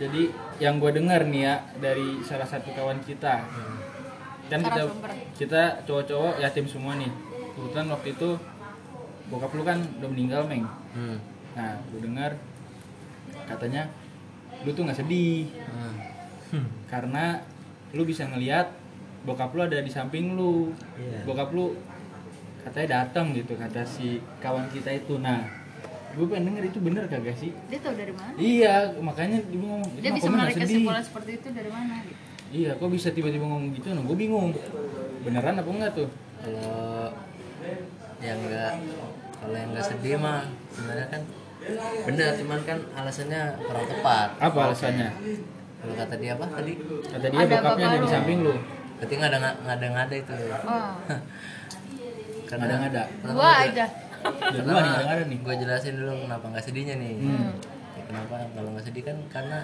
Jadi 0.01 0.33
yang 0.57 0.81
gue 0.81 0.89
dengar 0.89 1.29
nih 1.29 1.45
ya 1.45 1.55
dari 1.77 2.25
salah 2.25 2.49
satu 2.49 2.73
kawan 2.73 3.05
kita. 3.05 3.45
Kan 4.49 4.65
kita 4.65 4.81
kita 5.37 5.61
cowok-cowok 5.85 6.41
yatim 6.41 6.65
semua 6.65 6.97
nih 6.97 7.29
kebetulan 7.53 7.87
waktu 7.89 8.07
itu 8.11 8.29
bokap 9.27 9.51
lu 9.51 9.63
kan 9.63 9.79
udah 9.97 10.09
meninggal 10.09 10.41
meng 10.43 10.65
hmm. 10.93 11.17
nah 11.53 11.79
lu 11.87 11.97
dengar 11.99 12.31
katanya 13.45 13.87
lu 14.61 14.71
tuh 14.71 14.83
nggak 14.83 14.99
sedih 14.99 15.47
Hmm. 16.51 16.67
karena 16.85 17.39
lu 17.91 18.03
bisa 18.03 18.27
ngelihat 18.27 18.75
bokap 19.23 19.55
lu 19.55 19.63
ada 19.63 19.79
di 19.79 19.87
samping 19.87 20.35
lu 20.35 20.75
Iya. 20.93 21.23
bokap 21.23 21.47
lu 21.49 21.79
katanya 22.59 22.87
datang 23.01 23.31
gitu 23.31 23.55
kata 23.55 23.81
si 23.81 24.19
kawan 24.37 24.67
kita 24.67 24.91
itu 24.93 25.15
nah 25.17 25.47
gue 26.11 26.27
pengen 26.27 26.51
denger 26.51 26.63
itu 26.67 26.79
bener 26.81 27.07
kagak 27.07 27.33
sih 27.33 27.55
Dia 27.65 27.79
tahu 27.79 27.95
dari 27.95 28.11
mana? 28.11 28.35
iya 28.35 28.91
makanya 28.99 29.39
dia 29.41 29.57
ngomong 29.57 29.87
"Itu 29.89 30.03
Dia 30.03 30.11
bisa 30.11 30.27
menarik 30.27 30.53
sedih." 30.53 30.67
kesimpulan 30.75 30.99
seperti 31.01 31.31
itu 31.33 31.47
dari 31.49 31.71
mana? 31.71 31.93
Gitu. 32.03 32.19
iya 32.51 32.71
kok 32.75 32.89
bisa 32.91 33.07
tiba-tiba 33.09 33.45
ngomong 33.45 33.71
gitu 33.71 33.87
nah 33.89 34.03
gue 34.03 34.17
bingung 34.17 34.51
beneran 35.23 35.55
apa 35.55 35.69
enggak 35.71 35.91
tuh 35.95 36.09
kalau 36.37 37.15
yang 38.21 38.39
enggak 38.39 38.73
kalau 39.35 39.55
yang 39.55 39.69
enggak 39.69 39.85
sedih 39.87 40.15
mah 40.15 40.41
sebenarnya 40.69 41.07
kan 41.07 41.21
bener 42.03 42.29
cuman 42.35 42.59
kan 42.63 42.77
alasannya 42.95 43.41
kurang 43.59 43.85
tepat 43.85 44.29
Apa 44.35 44.59
alasannya? 44.67 45.09
kalau 45.77 45.93
kata 45.95 46.15
dia 46.15 46.31
apa 46.33 46.45
tadi 46.47 46.73
Kata 47.03 47.25
dia 47.27 47.39
Ada 47.39 47.55
bokapnya 47.55 47.87
ada 47.87 47.99
di 47.99 48.09
samping 48.09 48.39
lu. 48.41 48.53
berarti 48.95 49.13
nggak 49.15 49.29
ada 49.29 49.37
nggak 49.37 49.75
ada 49.75 49.85
nggak 49.87 50.05
ada 50.05 50.15
itu 50.15 50.33
oh, 50.61 50.91
karena 52.49 52.63
Ada 52.63 52.73
nggak 52.75 52.91
ada? 52.91 53.03
gua 53.27 53.51
aja 53.59 53.85
Ada 54.21 54.59
nih, 54.61 54.69
ada 54.69 55.01
nggak 55.01 55.15
ada 55.15 55.25
nih. 55.25 55.39
gue 55.39 55.53
jelasin 55.57 55.93
dulu 55.95 56.13
kenapa 56.19 56.45
nggak 56.47 56.63
sedihnya 56.63 56.95
nih 56.95 57.13
Hmm. 57.17 57.49
Ya, 57.91 58.01
kenapa 58.07 58.33
kalau 58.47 58.69
nggak 58.71 58.85
sedih 58.85 59.03
kan 59.03 59.17
karena 59.27 59.59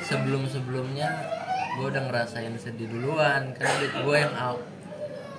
sebelum 0.00 0.42
sebelumnya 0.44 1.08
gue 1.72 1.86
udah 1.86 2.02
ngerasain 2.04 2.52
sedih 2.54 2.86
duluan 2.86 3.50
karena 3.52 3.72
gue 3.98 4.16
yang 4.18 4.34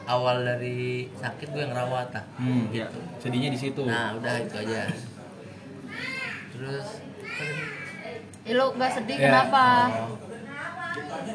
awal 0.06 0.42
dari 0.42 0.80
sakit 1.14 1.48
gue 1.50 1.62
yang 1.62 1.72
rawat 1.72 2.10
lah 2.10 2.26
Hmm, 2.36 2.68
gitu. 2.70 3.00
Sedihnya 3.18 3.50
di 3.50 3.58
situ. 3.58 3.82
nah 3.84 4.14
udah 4.14 4.34
itu 4.38 4.56
aja. 4.58 4.90
Terus 6.50 6.88
ya, 8.44 8.54
lu 8.54 8.66
gak 8.74 8.92
sedih 8.94 9.16
Ya. 9.16 9.26
kenapa? 9.26 9.66
Oh, 10.04 10.16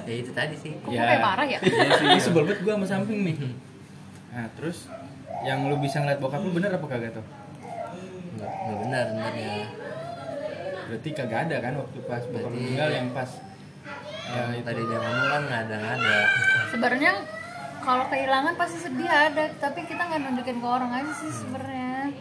ya 0.05 0.15
itu 0.15 0.31
tadi 0.31 0.55
sih. 0.55 0.73
Kok 0.77 0.89
gue 0.89 1.01
kayak 1.01 1.23
parah 1.23 1.47
ya? 1.47 1.59
Iya 1.59 1.91
sih, 1.95 2.07
ini 2.07 2.21
sebel 2.21 2.43
banget 2.47 2.61
gua 2.61 2.75
sama 2.75 2.87
samping 2.87 3.21
nih. 3.25 3.37
Nah, 4.29 4.47
terus 4.55 4.87
yang 5.41 5.67
lu 5.67 5.77
bisa 5.79 5.99
ngeliat 5.99 6.19
bokap 6.19 6.41
lu 6.41 6.51
bener 6.51 6.71
apa 6.71 6.87
kagak 6.87 7.13
tuh? 7.13 7.27
nggak 8.31 8.53
nggak 8.55 8.79
benar 8.81 9.05
sebenarnya 9.09 9.51
Berarti 10.89 11.09
kagak 11.11 11.41
ada 11.45 11.57
kan 11.59 11.73
waktu 11.77 11.99
pas 12.03 12.23
bokap 12.25 12.47
lu 12.47 12.57
meninggal 12.57 12.89
yang 12.89 13.09
pas? 13.11 13.31
ya 14.29 14.45
yang 14.53 14.61
tadi 14.63 14.83
dia 14.83 14.99
ngomong 14.99 15.27
kan 15.27 15.43
nggak 15.43 15.61
ada 15.63 15.75
nggak 15.75 15.95
ada. 15.97 16.17
Sebenarnya 16.69 17.13
kalau 17.89 18.05
kehilangan 18.07 18.53
pasti 18.55 18.79
sedih 18.79 19.09
ada 19.09 19.49
tapi 19.57 19.81
kita 19.83 20.03
nggak 20.03 20.21
nunjukin 20.21 20.57
ke 20.57 20.69
orang 20.69 20.93
aja 20.93 21.13
sih 21.15 21.33
sebenarnya 21.33 22.13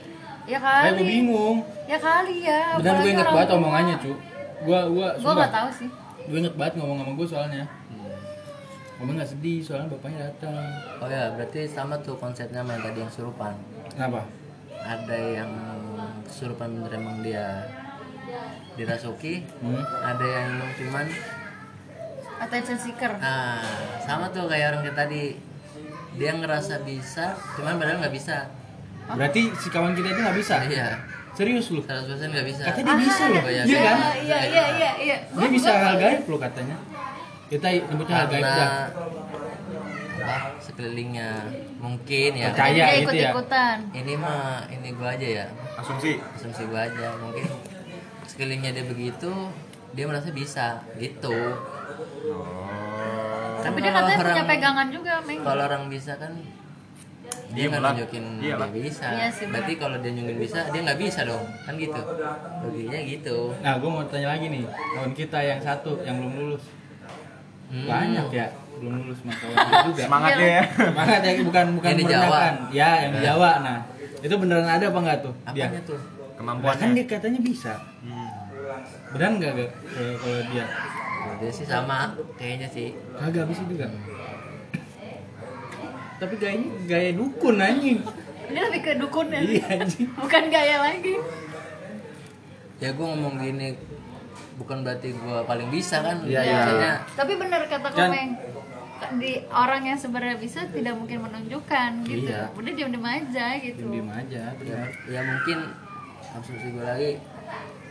ya 0.46 0.58
Kayak 0.58 0.62
kali 0.64 0.96
gue 0.96 1.08
bingung. 1.10 1.58
ya 1.84 1.98
kali 2.00 2.36
ya 2.42 2.62
Bener 2.78 2.96
gue 2.98 3.12
inget 3.12 3.28
banget 3.28 3.50
tua. 3.50 3.58
omongannya, 3.58 3.96
cu. 3.98 4.12
Gua 4.64 4.80
gua 4.88 5.08
gue 5.12 5.20
sumpah. 5.20 5.36
nggak 5.38 5.54
tahu 5.54 5.70
sih 5.76 5.90
Gue 6.24 6.38
inget 6.38 6.56
banget 6.56 6.74
ngomong 6.78 6.98
sama 6.98 7.12
gue 7.14 7.28
soalnya. 7.28 7.64
Ngomong 8.98 9.14
nggak 9.14 9.30
sedih 9.30 9.60
soalnya 9.60 9.88
bapaknya 9.90 10.20
datang. 10.26 10.56
oh 10.98 11.08
ya 11.08 11.24
berarti 11.30 11.60
sama 11.68 12.00
tuh 12.00 12.16
konsepnya 12.16 12.64
yang 12.64 12.82
tadi 12.82 12.98
yang 12.98 13.12
surupan 13.12 13.54
Kenapa? 13.92 14.24
ada 14.80 15.18
yang 15.36 15.52
kesurupan 16.24 16.70
bener 16.72 16.92
emang 16.96 17.20
dia 17.20 17.68
dirasuki 18.74 19.44
Hmm. 19.60 19.84
ada 20.02 20.24
yang 20.24 20.46
emang 20.54 20.72
cuman 20.74 21.06
attention 22.40 22.78
seeker 22.78 23.12
nah 23.18 23.60
sama 24.00 24.30
tuh 24.30 24.46
kayak 24.46 24.72
orang 24.72 24.82
kayak 24.82 24.96
tadi 24.98 25.24
dia 26.18 26.32
ngerasa 26.34 26.82
bisa 26.82 27.38
cuman 27.56 27.78
padahal 27.78 28.02
nggak 28.02 28.16
bisa 28.16 28.38
Berarti 29.08 29.56
si 29.56 29.72
kawan 29.72 29.96
kita 29.96 30.12
itu 30.12 30.20
nggak 30.20 30.36
bisa. 30.36 30.56
iya 30.68 31.00
Serius 31.32 31.72
lu? 31.72 31.80
100% 31.80 32.12
nggak 32.28 32.44
bisa 32.44 32.62
Katanya 32.68 32.92
dia 32.92 33.00
bisa 33.08 33.24
loh. 33.30 33.40
Oh, 33.40 33.48
iya. 33.48 33.64
Iya 33.64 33.80
kan? 33.80 33.98
iya 34.20 34.40
iya 34.44 34.66
iya 34.76 34.92
iya 35.00 35.18
Dia 35.32 35.48
bisa 35.48 35.70
hal 35.72 35.96
gaib 35.96 36.28
lu 36.28 36.36
katanya. 36.36 36.76
Kita 37.48 37.68
nyebutnya 37.88 38.16
hal 38.20 38.28
gaib 38.28 38.44
dah. 38.44 38.92
apa 40.18 40.60
sekelilingnya 40.60 41.30
mungkin 41.80 42.36
ya 42.36 42.52
Percaya. 42.52 42.74
dia 42.76 43.00
gitu 43.00 43.16
ya. 43.16 43.32
ikutan 43.32 43.78
ini 43.96 44.14
mah 44.20 44.68
ini 44.68 44.92
gua 44.92 45.16
aja 45.16 45.24
ya 45.24 45.46
asumsi 45.80 46.20
asumsi 46.36 46.68
gua 46.68 46.84
aja 46.84 47.16
mungkin 47.16 47.48
sekelilingnya 48.28 48.76
dia 48.76 48.86
begitu 48.92 49.32
dia 49.96 50.04
merasa 50.04 50.36
bisa 50.36 50.84
gitu 51.00 51.32
oh 51.32 52.68
kan 52.68 52.77
tapi 53.64 53.78
dia 53.82 53.92
katanya 53.92 54.18
punya 54.22 54.44
pegangan 54.46 54.88
juga 54.94 55.14
meng 55.26 55.40
kalau 55.42 55.64
orang 55.66 55.84
bisa 55.88 56.14
kan 56.18 56.32
dia 57.48 57.68
Iya, 57.68 57.68
nggak 57.74 57.82
nunjukin 57.84 58.24
Iya, 58.40 58.56
dia 58.60 58.70
bisa 58.72 59.06
Iya 59.08 59.28
sih, 59.32 59.46
berarti 59.52 59.74
kalau 59.80 59.98
dia 60.00 60.12
nunjukin 60.16 60.40
bisa 60.40 60.60
dia 60.72 60.82
nggak 60.84 61.00
bisa 61.00 61.20
dong 61.28 61.44
kan 61.64 61.74
gitu 61.76 62.02
loginya 62.64 63.00
gitu 63.04 63.38
Nah, 63.64 63.74
gue 63.80 63.90
mau 63.90 64.04
tanya 64.08 64.28
lagi 64.36 64.46
nih, 64.52 64.64
kawan 64.68 65.12
kita 65.16 65.40
yang 65.42 65.60
satu 65.64 65.92
yang 66.04 66.16
belum 66.20 66.34
lulus. 66.36 66.64
Hmm. 67.68 67.84
Banyak 67.84 68.28
ya, 68.32 68.48
belum 68.80 68.94
lulus 69.04 69.20
mah 69.28 69.36
kawan 69.36 69.56
kita 69.60 69.78
juga. 69.92 70.02
semangatnya 70.08 70.48
ya 70.48 70.64
Semangat 70.72 71.20
ya, 71.20 71.32
bukan 71.44 71.66
bukan 71.76 71.90
Yang 71.92 72.00
di 72.00 72.06
Jawa. 72.08 72.40
Ya, 72.72 72.90
yang 73.04 73.12
di 73.12 73.22
Jawa. 73.24 73.52
Nah, 73.60 73.78
itu 74.24 74.34
beneran 74.40 74.68
ada 74.68 74.86
apa 74.88 75.00
enggak 75.04 75.18
tuh? 75.24 75.34
Dia. 75.52 75.66
apanya 75.68 75.82
tuh 75.84 76.00
Nah, 76.00 76.36
kemampuannya 76.38 76.80
kan 76.80 76.90
dia 76.94 77.06
katanya 77.10 77.42
bisa. 77.42 77.74
Hmm. 78.06 78.30
Beneran 79.12 79.34
enggak 79.42 79.52
gak 79.58 79.70
kalau 79.92 80.16
kalau 80.22 80.42
dia? 80.54 80.66
Dia 81.38 81.52
sih 81.52 81.64
sama 81.64 82.00
kayaknya 82.36 82.68
sih 82.68 82.92
Kagak 83.14 83.46
bisa 83.46 83.62
juga. 83.64 83.88
Tapi 86.18 86.34
gayanya 86.36 86.70
gaya 86.84 87.12
dukun 87.14 87.58
anjing. 87.58 88.02
dia 88.48 88.64
lebih 88.64 88.80
ke 88.82 88.92
dukun 88.96 89.28
ya 89.28 89.44
Iya 89.44 89.66
anjing. 89.78 90.08
bukan 90.16 90.44
gaya 90.48 90.80
lagi 90.80 91.20
ya 92.78 92.90
gue 92.90 93.04
ngomong 93.04 93.36
gini 93.36 93.76
bukan 94.56 94.82
berarti 94.82 95.12
gue 95.12 95.38
paling 95.44 95.68
bisa 95.68 96.00
kan 96.00 96.24
Iya, 96.24 96.42
iya. 96.42 96.56
Maksudnya, 96.56 96.94
tapi 97.12 97.34
benar 97.36 97.62
kata 97.66 97.90
Kan- 97.90 98.08
komeng 98.08 98.30
di 99.20 99.32
orang 99.48 99.84
yang 99.84 100.00
sebenarnya 100.00 100.38
bisa 100.38 100.64
tidak 100.66 100.96
mungkin 100.96 101.22
menunjukkan 101.22 102.08
gitu 102.08 102.32
Iya. 102.32 102.48
udah 102.50 102.72
diam 102.72 102.90
diam 102.90 103.04
aja 103.04 103.46
gitu 103.60 103.84
Diem 103.84 104.08
aja, 104.08 104.44
ya, 104.48 104.56
benar. 104.56 104.88
ya 105.06 105.22
mungkin 105.22 105.58
asumsi 106.32 106.68
gue 106.72 106.86
lagi 106.86 107.12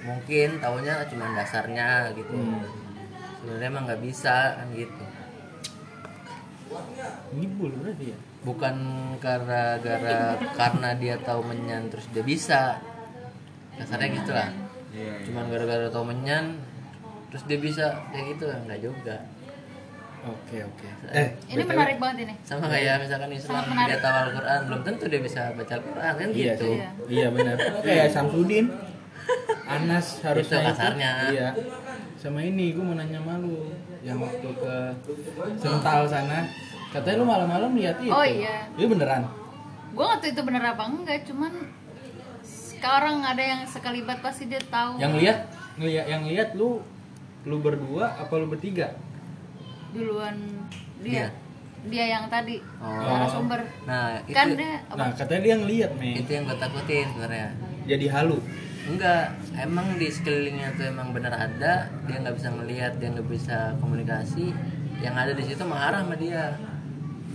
mungkin 0.03 0.49
taunya 0.57 0.95
cuma 1.05 1.25
dasarnya 1.33 1.89
gitu 2.13 2.33
Hmm. 2.33 2.65
Sebenarnya 3.37 3.69
emang 3.69 3.85
nggak 3.85 4.03
bisa 4.03 4.35
kan 4.57 4.69
gitu 4.73 5.05
Ngibul 7.33 7.73
berarti 7.79 8.07
ya. 8.11 8.19
bukan 8.43 8.75
karena 9.19 9.79
gara 9.79 10.19
karena 10.53 10.89
dia 10.95 11.15
tahu 11.19 11.41
menyan 11.43 11.87
terus 11.89 12.07
dia 12.11 12.23
bisa 12.23 12.79
dasarnya 13.75 14.09
gitu 14.15 14.33
lah 14.33 14.51
Iya, 14.89 15.13
iya. 15.13 15.25
cuman 15.25 15.45
gara-gara 15.47 15.87
tahu 15.89 16.05
menyan 16.07 16.57
terus 17.29 17.45
dia 17.45 17.59
bisa 17.59 17.85
kayak 18.09 18.27
gitu 18.33 18.45
nggak 18.49 18.81
juga 18.81 19.17
Oke, 20.27 20.59
oke. 20.59 20.87
Eh, 21.13 21.39
ini 21.47 21.63
BTW. 21.63 21.71
menarik 21.71 21.99
banget 22.03 22.17
ini 22.27 22.35
sama 22.43 22.67
kayak 22.67 22.99
misalkan 22.99 23.31
Islam 23.31 23.63
dia 23.79 23.99
tahu 24.03 24.17
Al-Quran 24.27 24.61
belum 24.67 24.81
tentu 24.83 25.05
dia 25.07 25.23
bisa 25.23 25.55
baca 25.55 25.73
Al-Quran 25.73 26.13
kan 26.13 26.29
Iya 26.29 26.35
gitu 26.51 26.65
sih. 26.65 26.75
Iya. 26.75 26.89
Iya 27.07 27.27
benar. 27.31 27.57
Kayak 27.79 28.07
Samsudin. 28.11 28.67
Anas 29.67 30.07
harusnya 30.21 30.59
Itu 30.59 30.67
kasarnya. 30.69 31.11
Iya. 31.29 31.49
Sama 32.17 32.41
ini 32.41 32.73
gue 32.73 32.81
mau 32.81 32.95
nanya 32.95 33.19
malu 33.19 33.71
yang 34.01 34.19
waktu 34.19 34.49
ke 34.49 34.75
Sental 35.57 36.07
sana. 36.07 36.47
Katanya 36.89 37.17
lu 37.19 37.27
malam-malam 37.27 37.71
lihat 37.75 37.99
itu. 37.99 38.09
Oh, 38.09 38.23
iya. 38.23 38.71
Itu 38.73 38.87
beneran. 38.89 39.27
gue 39.89 40.05
nggak 40.05 40.21
tahu 40.21 40.29
itu 40.29 40.43
bener 40.43 40.61
apa 40.67 40.83
enggak 40.85 41.25
cuman 41.25 41.53
sekarang 42.45 43.25
ada 43.25 43.41
yang 43.41 43.61
sekalibat 43.65 44.21
pasti 44.21 44.45
dia 44.45 44.61
tahu 44.63 45.01
Yang 45.01 45.15
lihat 45.17 45.39
ngeliat 45.75 46.05
yang 46.07 46.23
lihat 46.25 46.49
lu 46.53 46.85
lu 47.43 47.57
berdua 47.59 48.13
apa 48.13 48.29
lu 48.37 48.45
bertiga? 48.45 48.93
duluan 49.89 50.37
dia 51.01 51.33
dia 51.83 52.05
yang 52.11 52.29
tadi 52.29 52.61
Oh. 52.77 52.93
narasumber 52.93 53.65
nah 53.89 54.21
itu 54.21 54.37
kan 54.37 54.47
dia 54.53 54.85
Nah, 54.91 55.09
katanya 55.15 55.43
dia 55.43 55.55
ngeliat, 55.57 55.91
men. 55.97 56.15
itu 56.21 56.31
yang 56.31 56.45
gue 56.45 56.57
takutin 56.59 57.07
sebenarnya 57.09 57.49
Jadi 57.87 58.05
halu. 58.11 58.37
Enggak 58.87 59.25
emang 59.57 59.97
di 59.97 60.07
sekelilingnya 60.07 60.75
tuh 60.75 60.87
emang 60.87 61.11
bener 61.11 61.31
ada 61.31 61.73
dia 62.03 62.17
nggak 62.17 62.35
bisa 62.35 62.49
ngelihat 62.51 62.93
dia 62.97 63.09
nggak 63.11 63.27
bisa 63.27 63.57
komunikasi. 63.77 64.55
Yang 64.97 65.15
ada 65.15 65.33
di 65.33 65.45
situ 65.45 65.63
mengarah 65.63 66.01
sama 66.01 66.17
dia. 66.17 66.57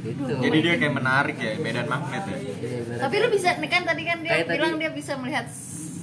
Gitu. 0.01 0.33
Jadi 0.33 0.57
dia 0.59 0.75
kayak 0.75 0.95
menarik 0.95 1.37
ya 1.37 1.51
medan 1.57 1.85
magnet 1.85 2.23
ya? 2.25 2.37
Iya, 2.39 2.97
tapi 2.97 3.15
lu 3.17 3.27
bisa 3.29 3.53
nih 3.55 3.69
kan 3.69 3.83
tadi 3.83 4.01
kan 4.01 4.17
dia 4.19 4.31
Kayak 4.33 4.47
tadi- 4.47 4.57
bilang 4.57 4.73
dia 4.75 4.91
bisa 4.91 5.13
melihat 5.13 5.45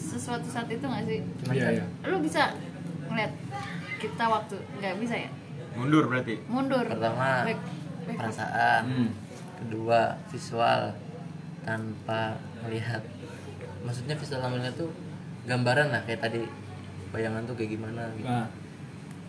sesuatu 0.09 0.47
saat 0.47 0.69
itu 0.69 0.81
nggak 0.81 1.05
sih? 1.05 1.19
Cuman 1.43 1.55
Iya, 1.55 1.69
iya. 1.75 1.85
lu 2.07 2.17
bisa 2.21 2.55
ngeliat 3.05 3.33
kita 3.99 4.25
waktu 4.25 4.55
nggak 4.79 4.95
bisa 5.03 5.15
ya? 5.19 5.31
Mundur 5.75 6.07
berarti? 6.07 6.35
Mundur. 6.47 6.87
Pertama 6.87 7.43
Back- 7.43 7.67
back- 8.05 8.19
perasaan. 8.19 8.83
Hmm. 8.87 9.11
kedua 9.59 10.01
visual. 10.31 10.95
Tanpa 11.61 12.39
melihat. 12.63 13.03
Maksudnya 13.83 14.15
visual 14.15 14.41
melihat 14.49 14.79
tuh 14.79 14.89
gambaran 15.47 15.95
lah 15.95 16.03
kayak 16.09 16.21
tadi 16.25 16.43
bayangan 17.15 17.45
tuh 17.47 17.55
kayak 17.55 17.71
gimana 17.79 18.11
gitu. 18.17 18.29
Nah, 18.29 18.49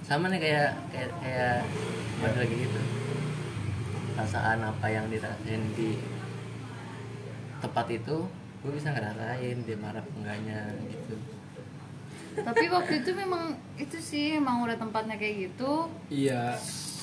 sama 0.03 0.31
nih 0.31 0.39
kayak 0.41 0.71
kayak 0.89 1.11
kayak 1.21 1.57
balik 2.23 2.37
lagi 2.47 2.55
gitu. 2.65 2.81
Perasaan 4.17 4.59
apa 4.65 4.87
yang 4.91 5.05
dirasain 5.07 5.63
di 5.77 5.95
tempat 7.59 7.87
itu 7.91 8.27
gue 8.59 8.71
bisa 8.75 8.91
ngerasain 8.91 9.57
dia 9.63 9.77
marah 9.79 10.03
enggaknya 10.19 10.75
gitu. 10.91 11.15
Tapi 12.39 12.65
waktu 12.71 13.03
itu 13.03 13.11
memang 13.15 13.55
itu 13.79 13.97
sih 13.99 14.39
emang 14.39 14.63
udah 14.63 14.75
tempatnya 14.75 15.15
kayak 15.15 15.49
gitu. 15.49 15.87
Iya. 16.11 16.55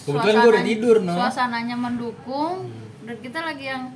Kebetulan 0.07 0.35
gue 0.39 0.53
udah 0.55 0.65
tidur, 0.65 0.97
no. 1.03 1.19
suasananya 1.19 1.75
mendukung. 1.75 2.71
Dan 3.03 3.17
kita 3.23 3.43
lagi 3.43 3.71
yang 3.71 3.91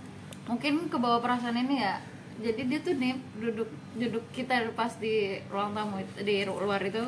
mungkin 0.50 0.90
ke 0.90 0.96
bawah 0.98 1.22
perasaan 1.22 1.54
ini 1.54 1.86
ya 1.86 2.02
jadi 2.40 2.60
dia 2.70 2.78
tuh 2.80 2.94
nih 2.96 3.14
duduk 3.36 3.68
duduk 3.98 4.24
kita 4.30 4.70
pas 4.72 4.94
di 4.96 5.42
ruang 5.50 5.74
tamu 5.74 6.00
di 6.22 6.46
luar 6.46 6.80
itu. 6.80 7.04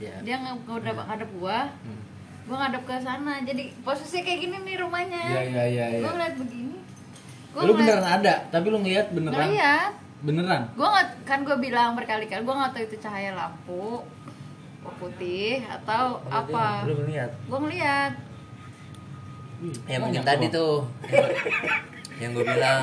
Ya 0.00 0.16
dia 0.24 0.40
nggak 0.40 0.66
ngadep 0.66 0.96
ngadep 0.96 1.30
gua. 1.36 1.68
Hmm. 1.84 2.00
gua 2.48 2.56
ngadep 2.66 2.82
ke 2.88 2.94
sana. 2.98 3.44
Jadi 3.46 3.70
posisinya 3.86 4.22
kayak 4.26 4.38
gini 4.42 4.56
nih 4.66 4.76
rumahnya. 4.82 5.22
Iya, 5.30 5.42
iya, 5.46 5.64
iya, 5.70 5.84
iya. 5.94 6.00
gua 6.02 6.10
ngeliat 6.18 6.34
begini. 6.40 6.78
Gua 7.52 7.60
Lu 7.62 7.72
ngeliat- 7.76 7.78
beneran 8.00 8.06
ada, 8.08 8.34
tapi 8.50 8.66
lu 8.72 8.78
ngeliat 8.82 9.06
beneran. 9.12 9.36
ngeliat. 9.38 9.92
Beneran? 10.22 10.62
gue 10.78 10.86
nggak 10.86 11.08
kan 11.26 11.42
gue 11.42 11.56
bilang 11.58 11.98
berkali-kali 11.98 12.46
gue 12.46 12.54
nggak 12.54 12.70
tahu 12.78 12.86
itu 12.86 12.96
cahaya 13.02 13.34
lampu 13.34 14.06
oh, 14.86 14.94
putih 15.02 15.66
atau 15.66 16.22
apa. 16.30 16.86
Lu 16.86 16.94
lihat. 17.10 17.30
gue 17.50 17.58
ngeliat. 17.58 18.12
Ya 19.90 19.98
mungkin 19.98 20.22
tadi 20.22 20.46
tuh. 20.50 20.86
tuh. 20.86 21.10
Yang 22.22 22.30
gue 22.38 22.44
bilang 22.54 22.82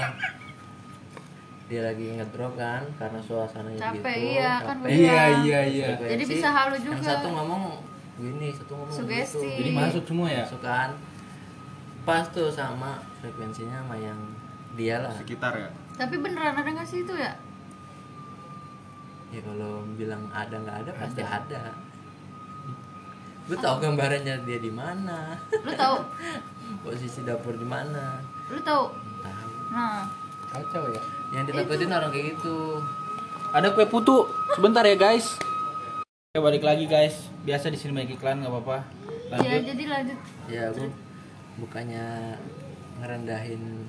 dia 1.69 1.81
lagi 1.85 2.17
ngedrop 2.17 2.57
kan 2.57 2.81
karena 2.97 3.19
suasananya 3.21 3.77
Capek, 3.79 4.01
gitu. 4.17 4.33
iya, 4.33 4.51
kan 4.59 4.75
capek. 4.75 4.89
bilang. 4.89 5.05
Iya, 5.05 5.23
iya, 5.45 5.59
iya. 5.63 5.85
Frekuensi. 5.93 6.11
Jadi 6.11 6.23
bisa 6.25 6.47
halu 6.49 6.75
juga. 6.75 6.95
Yang 6.97 7.05
satu 7.05 7.27
ngomong 7.29 7.63
gini, 8.17 8.47
satu 8.49 8.73
ngomong 8.73 8.95
Sugesti. 8.95 9.37
gitu. 9.37 9.59
Jadi 9.61 9.69
masuk 9.71 10.03
semua 10.03 10.27
ya? 10.27 10.43
Masuk 10.43 10.61
kan. 10.61 10.89
Pas 12.01 12.25
tuh 12.27 12.49
sama 12.49 12.97
frekuensinya 13.17 13.79
sama 13.79 13.95
yang 13.95 14.17
dia 14.71 14.97
lah. 14.97 15.11
sekitar 15.11 15.53
ya 15.55 15.69
tapi 15.91 16.15
beneran 16.15 16.55
ada 16.55 16.63
nggak 16.63 16.87
sih 16.87 17.03
itu 17.03 17.11
ya 17.11 17.35
Ya 19.29 19.41
kalau 19.43 19.83
bilang 19.93 20.25
ada 20.31 20.55
nggak 20.55 20.77
ada 20.87 20.91
pasti 20.95 21.19
ada. 21.19 21.69
Gue 23.45 23.57
tahu 23.57 23.75
gambarannya 23.77 24.41
dia 24.41 24.57
di 24.57 24.71
mana, 24.71 25.35
lu 25.51 25.69
tahu 25.69 26.01
posisi 26.85 27.21
dapur 27.21 27.53
di 27.53 27.65
mana. 27.65 28.21
lu 28.47 28.57
tahu 28.59 28.89
Tahu. 29.19 29.49
nah 29.69 30.07
Kacau 30.47 30.89
ya. 30.89 31.01
Yang 31.29 31.43
ditakutin 31.49 31.89
orang 31.89 32.09
kayak 32.09 32.25
gitu. 32.33 32.57
Ada 33.49 33.67
kue 33.71 33.85
putu. 33.85 34.25
Sebentar 34.53 34.81
ya 34.81 34.93
guys. 34.93 35.25
Oke 36.29 36.39
balik 36.39 36.61
lagi 36.61 36.85
guys. 36.85 37.29
Biasa 37.41 37.69
di 37.69 37.77
sini 37.77 37.93
banyak 37.93 38.15
iklan 38.15 38.41
nggak 38.41 38.51
apa-apa. 38.51 38.77
ya 39.39 39.61
jadi 39.61 39.83
lanjut 39.85 40.17
Ya 40.49 40.73
gue 40.73 40.89
bukannya 41.61 42.33
ngerendahin 42.97 43.85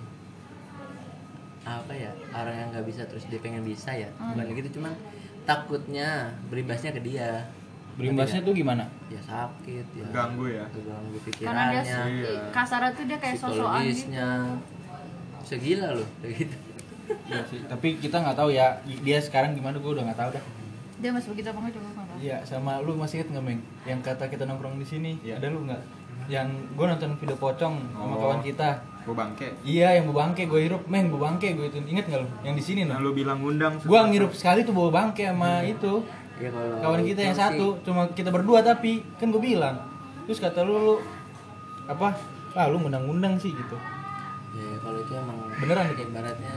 apa 1.61 1.93
ya 1.93 2.13
orang 2.31 2.57
yang 2.57 2.69
nggak 2.73 2.85
bisa 2.85 3.09
terus 3.09 3.25
dia 3.25 3.41
pengen 3.41 3.65
bisa 3.65 3.89
ya 3.89 4.09
bukan 4.17 4.53
gitu 4.53 4.81
cuman 4.81 4.93
takutnya 5.45 6.29
berimbasnya 6.49 6.93
ke 6.93 7.01
dia 7.01 7.49
Berimbasnya 7.97 8.41
tuh 8.41 8.57
gimana? 8.57 8.85
ya 9.13 9.21
sakit 9.21 9.87
ya 9.93 10.07
ganggu 10.09 10.49
ya 10.49 10.65
keganggu 10.73 11.17
karena 11.41 11.65
dia 11.69 11.83
pikirannya 11.83 11.83
Iya. 11.85 12.33
kasarnya 12.49 12.91
tuh 12.97 13.05
dia 13.05 13.19
kayak 13.21 13.37
sosokan 13.37 13.81
gitu 13.85 14.09
segila 15.45 15.89
loh 15.97 16.09
kayak 16.21 16.35
gitu 16.45 16.57
Iya 17.31 17.43
sih. 17.47 17.59
Tapi 17.65 17.89
kita 17.97 18.17
nggak 18.19 18.37
tahu 18.37 18.51
ya 18.51 18.75
dia 18.85 19.19
sekarang 19.19 19.55
gimana 19.55 19.79
gue 19.79 19.91
udah 19.91 20.05
nggak 20.05 20.19
tahu 20.19 20.33
dah. 20.35 20.45
dia 21.01 21.09
masih 21.09 21.33
begitu 21.33 21.49
apa 21.49 21.65
nggak 21.65 21.75
coba 21.79 21.89
tahu. 21.97 22.17
Iya 22.21 22.37
sama 22.45 22.73
lu 22.85 22.93
masih 22.93 23.23
inget 23.23 23.29
nggak 23.33 23.45
Meng? 23.47 23.61
Yang 23.89 24.01
kata 24.05 24.25
kita 24.27 24.45
nongkrong 24.45 24.77
di 24.77 24.85
sini. 24.85 25.17
Iya. 25.25 25.41
Ada 25.41 25.49
lu 25.49 25.65
nggak? 25.65 25.83
Yang 26.29 26.49
gue 26.77 26.87
nonton 26.87 27.11
video 27.17 27.37
pocong 27.37 27.75
sama 27.91 28.15
Oh. 28.15 28.21
kawan 28.21 28.41
kita. 28.43 28.71
gue 29.01 29.17
bangke 29.17 29.49
Iya 29.65 29.97
yang 29.97 30.13
bawa 30.13 30.29
bangke 30.29 30.45
gue 30.45 30.61
hirup, 30.61 30.85
Meng 30.85 31.09
bawa 31.09 31.33
bangke 31.33 31.57
gue 31.57 31.73
itu 31.73 31.81
inget 31.89 32.05
nggak 32.05 32.21
lu? 32.21 32.29
Yang 32.45 32.55
di 32.61 32.65
sini 32.69 32.81
nah 32.85 33.01
lu 33.01 33.17
bilang 33.17 33.41
ngundang 33.41 33.81
Gue 33.81 33.97
ngirup 33.97 34.37
sekali 34.37 34.61
tuh 34.61 34.77
bawa 34.77 34.93
bangke 34.93 35.25
sama 35.25 35.65
itu 35.65 36.05
ya 36.37 36.49
kalau 36.49 36.77
kawan 36.81 37.01
kita 37.05 37.21
yang 37.21 37.33
sih, 37.33 37.45
satu 37.49 37.67
cuma 37.81 38.09
kita 38.13 38.29
berdua 38.29 38.61
tapi 38.61 39.01
kan 39.17 39.29
gue 39.29 39.41
bilang 39.41 39.77
terus 40.25 40.37
kata 40.37 40.61
lu 40.61 40.73
lu 40.73 40.95
apa 41.85 42.17
ah 42.53 42.65
lu 42.65 42.77
ngundang-ngundang 42.77 43.37
sih 43.37 43.53
gitu 43.53 43.77
ya 44.53 44.73
kalau 44.81 45.01
itu 45.01 45.13
emang 45.13 45.37
Beneran 45.57 45.93
itu? 45.93 46.01
ibaratnya 46.03 46.53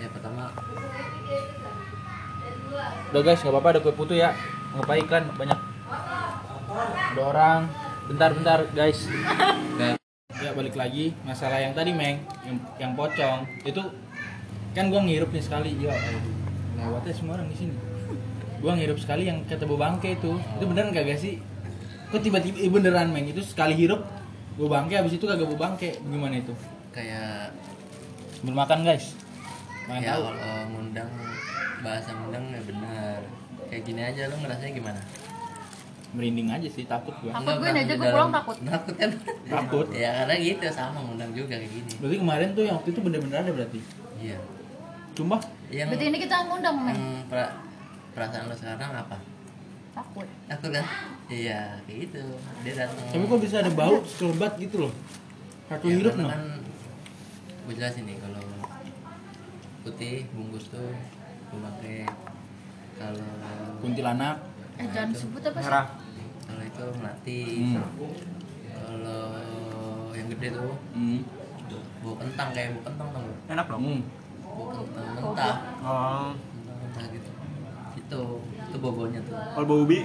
ya 0.00 0.08
pertama. 0.08 0.42
Udah 3.12 3.22
guys 3.22 3.40
nggak 3.44 3.52
apa-apa 3.52 3.68
ada 3.76 3.80
kue 3.84 3.94
putu 3.94 4.14
ya. 4.16 4.32
Nggak 4.72 4.84
apa 4.88 4.94
iklan 4.96 5.24
banyak. 5.36 5.58
Ada 7.14 7.22
orang. 7.22 7.60
Bentar 8.08 8.30
bentar 8.34 8.60
guys. 8.72 9.04
Ya 10.40 10.56
balik 10.56 10.72
lagi. 10.72 11.12
Masalah 11.20 11.60
yang 11.60 11.76
tadi 11.76 11.92
meng. 11.92 12.24
Yang, 12.48 12.56
yang 12.80 12.92
pocong. 12.96 13.44
Itu 13.60 13.92
kan 14.72 14.88
gua 14.88 15.04
ngirup 15.04 15.28
nih 15.36 15.44
sekali. 15.44 15.76
Ya 15.76 15.92
lewatnya 16.80 17.12
semua 17.12 17.36
orang 17.36 17.52
di 17.52 17.60
sini. 17.60 17.76
Gua 18.64 18.72
ngirup 18.72 18.96
sekali 18.96 19.28
yang 19.28 19.44
kata 19.44 19.68
bangke 19.68 20.16
itu. 20.16 20.40
Itu 20.40 20.64
beneran 20.64 20.96
kagak 20.96 21.20
sih? 21.20 21.44
Kok 22.08 22.24
tiba-tiba 22.24 22.56
eh, 22.56 22.72
beneran 22.72 23.12
meng? 23.12 23.28
Itu 23.28 23.44
sekali 23.44 23.76
hirup 23.76 24.00
bau 24.56 24.72
bangke 24.72 24.96
habis 24.96 25.12
itu 25.12 25.28
kagak 25.28 25.44
bau 25.44 25.60
bangke. 25.60 26.00
Gimana 26.00 26.40
itu? 26.40 26.56
Kayak 26.88 27.52
sambil 28.40 28.64
makan 28.64 28.80
guys 28.80 29.12
makan 29.88 30.00
ya 30.00 30.10
tahu. 30.12 30.22
kalau 30.28 30.52
ngundang 30.68 31.10
bahasa 31.80 32.10
ngundang 32.12 32.44
ya 32.52 32.60
benar. 32.66 33.18
Kayak 33.70 33.82
gini 33.86 34.00
aja 34.02 34.22
lu 34.26 34.36
ngerasanya 34.42 34.72
gimana? 34.74 35.00
Merinding 36.10 36.50
aja 36.50 36.66
sih 36.66 36.84
takut 36.90 37.14
gua. 37.22 37.30
Takut 37.38 37.54
gue 37.62 37.70
aja, 37.70 37.94
gue 37.94 38.08
pulang 38.10 38.34
takut. 38.34 38.56
takut 38.66 38.94
kan? 38.98 39.10
Takut. 39.46 39.86
ya 39.94 40.10
karena 40.22 40.34
gitu 40.42 40.66
sama 40.74 40.98
ngundang 41.06 41.30
juga 41.30 41.54
kayak 41.54 41.70
gini. 41.70 41.92
Berarti 42.02 42.16
kemarin 42.18 42.48
tuh 42.50 42.62
yang 42.66 42.74
waktu 42.82 42.90
itu 42.90 43.00
bener-bener 43.00 43.38
ada 43.38 43.50
berarti? 43.54 43.78
Iya. 44.18 44.38
Cuma? 45.14 45.38
Yang 45.70 45.86
berarti 45.94 46.06
ini 46.10 46.18
kita 46.18 46.36
ngundang 46.50 46.76
men 46.82 47.00
pra- 47.30 47.54
perasaan 48.10 48.50
lo 48.50 48.54
sekarang 48.58 48.90
apa? 48.90 49.22
Takut. 49.94 50.26
Takut 50.50 50.70
kan? 50.74 50.84
Iya 51.30 51.78
kayak 51.86 51.98
gitu. 52.10 52.22
Dia 52.66 52.74
datang. 52.74 53.06
Tapi 53.06 53.24
kok 53.30 53.38
bisa 53.38 53.56
ada 53.62 53.70
bau 53.70 54.02
sekelebat 54.02 54.58
gitu 54.58 54.76
loh? 54.90 54.92
Satu 55.70 55.86
Ya, 55.86 55.94
karena 56.10 56.18
no 56.18 56.26
kan 56.26 56.42
gue 57.70 57.74
jelasin 57.78 58.02
nih 58.02 58.18
kalau 58.18 58.42
putih 59.80 60.28
bungkus 60.36 60.68
tuh 60.68 60.92
gue 61.50 61.60
pakai 61.60 61.96
kalau 63.00 63.30
kuntilanak. 63.80 64.36
Eh 64.76 64.86
jangan 64.92 65.10
sebut 65.16 65.40
apa 65.40 65.58
sih? 65.58 65.66
Merah. 65.66 65.86
Kalau 66.44 66.62
itu 66.66 66.84
melati. 67.00 67.40
Hmm. 67.60 67.82
kalau 68.80 69.22
yang 70.16 70.26
gede 70.34 70.48
tuh 70.52 70.72
Hmm. 70.92 71.20
bau 72.00 72.16
kentang 72.16 72.48
kayak 72.50 72.74
bau 72.74 72.82
kentang 72.90 73.08
tau 73.12 73.20
gak? 73.22 73.52
enak 73.54 73.66
dong. 73.68 73.82
Hmm. 73.82 74.00
bau 74.44 74.64
kentang 74.68 75.06
mentah. 75.16 75.56
Oh. 75.80 76.28
Kentang 76.36 76.76
mentah 76.84 77.04
gitu. 77.08 77.30
Itu 77.96 78.20
itu 78.44 78.76
bobonya 78.78 79.20
tuh. 79.24 79.34
Kalau 79.36 79.66
bau 79.66 79.80
ubi 79.84 80.00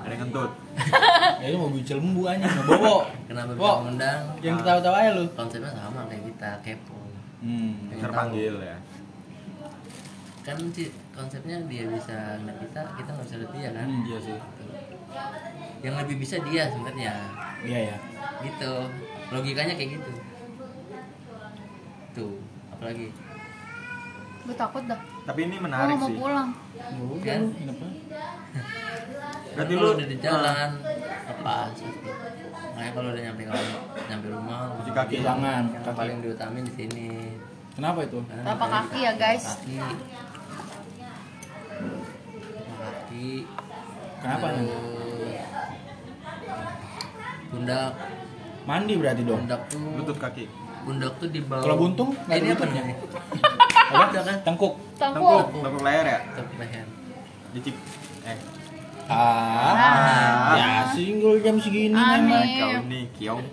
ada 0.00 0.16
yang 0.16 0.22
ngentut 0.26 0.52
ya 1.44 1.46
itu 1.52 1.56
mau 1.60 1.68
bicil 1.68 2.00
lembu 2.00 2.22
aja 2.24 2.46
mau 2.46 2.64
bobo. 2.66 2.96
Kenapa 3.28 3.52
bisa 3.52 3.70
mengundang? 3.84 4.20
Yang 4.40 4.54
ketawa-tawa 4.64 4.96
aja 4.96 5.10
lu. 5.12 5.24
Konsepnya 5.36 5.70
sama 5.76 6.02
kayak 6.08 6.22
kita 6.24 6.50
kepo. 6.64 6.98
Hmm. 7.44 7.72
Terpanggil 8.00 8.54
ya 8.58 8.76
kan 10.40 10.56
sih 10.72 10.88
konsepnya 11.12 11.60
dia 11.68 11.84
bisa 11.84 12.40
ngeliat 12.40 12.58
kita 12.64 12.80
kita 12.96 13.08
nggak 13.12 13.26
bisa 13.28 13.36
lihat 13.40 13.52
dia 13.52 13.68
kan? 13.76 13.86
Hmm, 13.86 14.02
iya 14.08 14.18
sih. 14.24 14.38
Yang 15.84 15.94
lebih 16.04 16.16
bisa 16.20 16.36
dia 16.48 16.62
sebenarnya. 16.72 17.12
Iya 17.60 17.78
ya 17.92 17.96
gitu. 18.40 18.72
Logikanya 19.30 19.74
kayak 19.76 19.90
gitu. 20.00 20.12
Tuh 22.16 22.32
apalagi? 22.72 23.12
Gue 24.40 24.54
takut 24.56 24.82
dah. 24.88 25.00
Tapi 25.28 25.40
ini 25.46 25.56
menarik 25.60 25.96
mau 26.00 26.08
sih. 26.08 26.16
pulang. 26.16 26.50
Ya 27.20 27.36
Kan? 27.36 27.42
kenapa? 27.52 27.86
Berarti 29.54 29.72
lu 29.76 29.86
udah 29.92 30.06
di 30.06 30.16
jalan 30.22 30.68
lepas 31.30 31.70
pasti. 31.74 31.86
makanya 32.74 32.90
kalau 32.96 33.08
udah 33.12 33.22
nyampe 33.22 33.42
kalau 33.44 33.66
nyampe 34.08 34.26
rumah 34.32 34.60
Cuci 34.80 34.90
kaki. 34.94 35.14
Jangan, 35.20 35.62
yang 35.68 35.84
kaki. 35.84 35.98
paling 35.98 36.16
diutamin 36.24 36.62
di 36.64 36.72
sini. 36.74 37.08
Kenapa 37.76 37.98
itu? 38.02 38.18
Dari 38.24 38.46
kaki 38.46 38.98
ya, 39.04 39.12
guys. 39.14 39.44
kaki 39.46 39.76
Kaki 43.20 43.44
kenapa 44.24 44.46
nih 44.56 44.64
terus 44.64 45.44
pundak. 47.52 47.92
Mandi 48.64 48.94
berarti 48.96 49.22
dong? 49.28 49.44
Pundak 49.44 49.60
tuh 49.68 49.84
lutut 50.00 50.16
kaki. 50.16 50.44
pundak 50.88 51.12
tuh 51.20 51.28
di 51.28 51.44
bawah 51.44 51.60
Kalau 51.68 51.76
buntung, 51.76 52.16
nggak 52.16 52.32
ada 52.32 52.40
ini 52.40 52.56
apa 52.56 52.64
nih 52.64 52.80
Ada 53.92 54.20
kan? 54.24 54.36
Tengkuk. 54.40 54.72
Tangkuk 54.96 55.20
tengkuk 55.20 55.60
tengkuk 55.60 55.82
leher 55.84 56.06
ya? 56.08 56.18
Leher. 56.56 56.86
Dicip. 57.52 57.76
Eh. 58.24 58.38
Ah, 59.12 60.56
ya 60.56 60.68
single 60.96 61.44
jam 61.44 61.60
segini 61.60 61.92
memang. 61.92 62.40
kau 62.40 62.72
nih 62.88 63.04
kiong. 63.20 63.44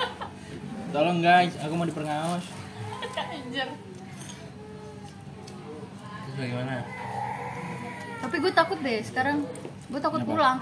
Tolong 0.96 1.20
guys 1.20 1.52
aku 1.60 1.76
mau 1.76 1.84
diperngaos 1.84 2.44
Anjir. 3.36 3.68
terus 6.24 6.34
bagaimana 6.40 6.88
tapi 8.22 8.36
gue 8.38 8.52
takut 8.52 8.78
deh 8.78 9.02
sekarang 9.02 9.42
gue 9.84 10.00
takut 10.00 10.20
Kenapa? 10.20 10.30
pulang 10.30 10.58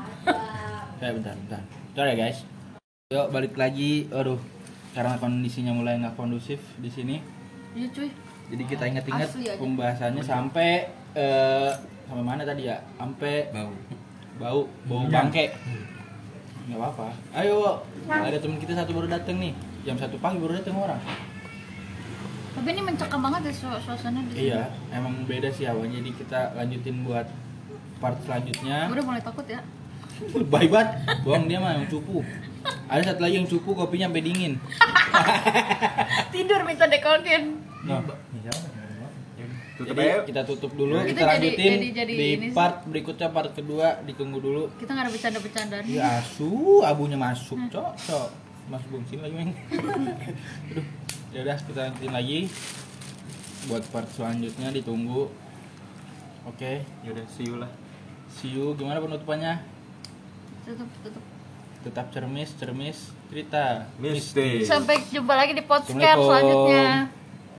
Ya 0.99 1.11
bentar, 1.17 1.33
bentar. 1.35 1.63
Bentar 1.91 2.05
ya 2.07 2.17
guys. 2.19 2.39
Yuk 3.09 3.27
balik 3.31 3.55
lagi. 3.55 4.05
Aduh, 4.11 4.37
karena 4.93 5.17
kondisinya 5.17 5.73
mulai 5.73 5.97
nggak 5.97 6.13
kondusif 6.15 6.61
di 6.77 6.89
sini. 6.89 7.17
iya 7.73 7.89
cuy 7.89 8.11
Jadi 8.51 8.63
kita 8.67 8.85
inget-inget 8.85 9.31
pembahasannya 9.57 10.21
sampai 10.21 10.85
eh 11.15 11.71
sampai 12.05 12.21
mana 12.21 12.43
tadi 12.43 12.67
ya? 12.67 12.77
Sampai 12.95 13.49
bau 13.49 13.73
bau 14.37 14.61
bau 14.85 15.03
bangke. 15.07 15.57
Nggak 16.67 16.77
apa-apa. 16.77 17.07
Ayo, 17.33 17.81
ada 18.07 18.37
teman 18.37 18.59
kita 18.59 18.75
satu 18.75 18.93
baru 18.93 19.09
dateng 19.09 19.41
nih. 19.41 19.53
Jam 19.81 19.97
satu 19.97 20.19
pagi 20.19 20.37
baru 20.37 20.53
dateng 20.55 20.77
orang. 20.77 21.01
tapi 22.51 22.67
ini 22.69 22.83
mencekam 22.83 23.23
banget 23.23 23.41
deh 23.47 23.55
su- 23.57 23.81
suasana 23.81 24.21
di 24.21 24.37
sini 24.37 24.51
Iya, 24.51 24.69
emang 24.93 25.25
beda 25.25 25.49
sih 25.49 25.65
awalnya. 25.65 25.97
Jadi 25.97 26.13
kita 26.13 26.53
lanjutin 26.53 27.01
buat 27.01 27.25
part 28.01 28.17
selanjutnya. 28.21 28.89
gue 28.89 28.97
udah 28.97 29.07
mulai 29.07 29.23
takut 29.23 29.45
ya? 29.45 29.61
Baik 30.53 30.69
banget. 30.69 30.89
Bohong 31.23 31.45
dia 31.47 31.59
mah 31.59 31.77
yang 31.77 31.87
cupu. 31.87 32.25
Ada 32.87 33.15
satu 33.15 33.21
lagi 33.23 33.37
yang 33.37 33.47
cupu 33.47 33.71
kopinya 33.73 34.09
sampai 34.09 34.21
dingin. 34.23 34.53
tidur 36.35 36.61
minta 36.65 36.85
dekolkin. 36.85 37.57
Nah, 37.83 38.01
Tutup 39.81 39.97
jadi 39.97 40.29
kita 40.29 40.45
tutup 40.45 40.77
dulu 40.77 40.93
Kita 41.01 41.09
kita, 41.09 41.17
jadi- 41.17 41.33
lanjutin 41.57 41.73
jadi- 41.73 41.93
jadi 41.97 42.13
di 42.13 42.27
ini 42.31 42.47
sih. 42.47 42.53
part 42.53 42.85
berikutnya 42.85 43.33
part 43.33 43.49
kedua 43.51 43.97
ditunggu 44.05 44.37
dulu. 44.37 44.63
Kita 44.77 44.93
nggak 44.93 45.05
ada 45.09 45.13
bercanda-bercandaan 45.17 45.85
ya 45.89 46.21
asu 46.21 46.53
abunya 46.85 47.17
masuk 47.17 47.57
cok 47.73 47.97
cok. 47.97 48.29
Mas 48.69 48.85
bungsin 48.87 49.25
lagi 49.25 49.35
meng 49.35 49.57
aduh 50.69 50.85
ya 51.33 51.41
udah 51.41 51.57
kita 51.57 51.81
lanjutin 51.83 52.13
lagi. 52.13 52.41
Buat 53.73 53.89
part 53.89 54.09
selanjutnya 54.11 54.69
ditunggu. 54.69 55.33
Oke 56.45 56.85
Yaudah, 57.01 57.25
see 57.33 57.49
you 57.49 57.57
lah. 57.57 57.73
See 58.39 58.55
you. 58.55 58.75
Gimana 58.79 59.03
penutupannya? 59.03 59.63
Tutup 60.67 60.89
tutup. 61.03 61.25
Tetap 61.81 62.07
cermis 62.13 62.51
cermis 62.61 62.99
cerita. 63.31 63.89
Mistis. 63.97 64.67
sampai 64.69 65.01
jumpa 65.09 65.33
lagi 65.35 65.55
di 65.55 65.65
podcast 65.65 66.19
selanjutnya 66.19 67.20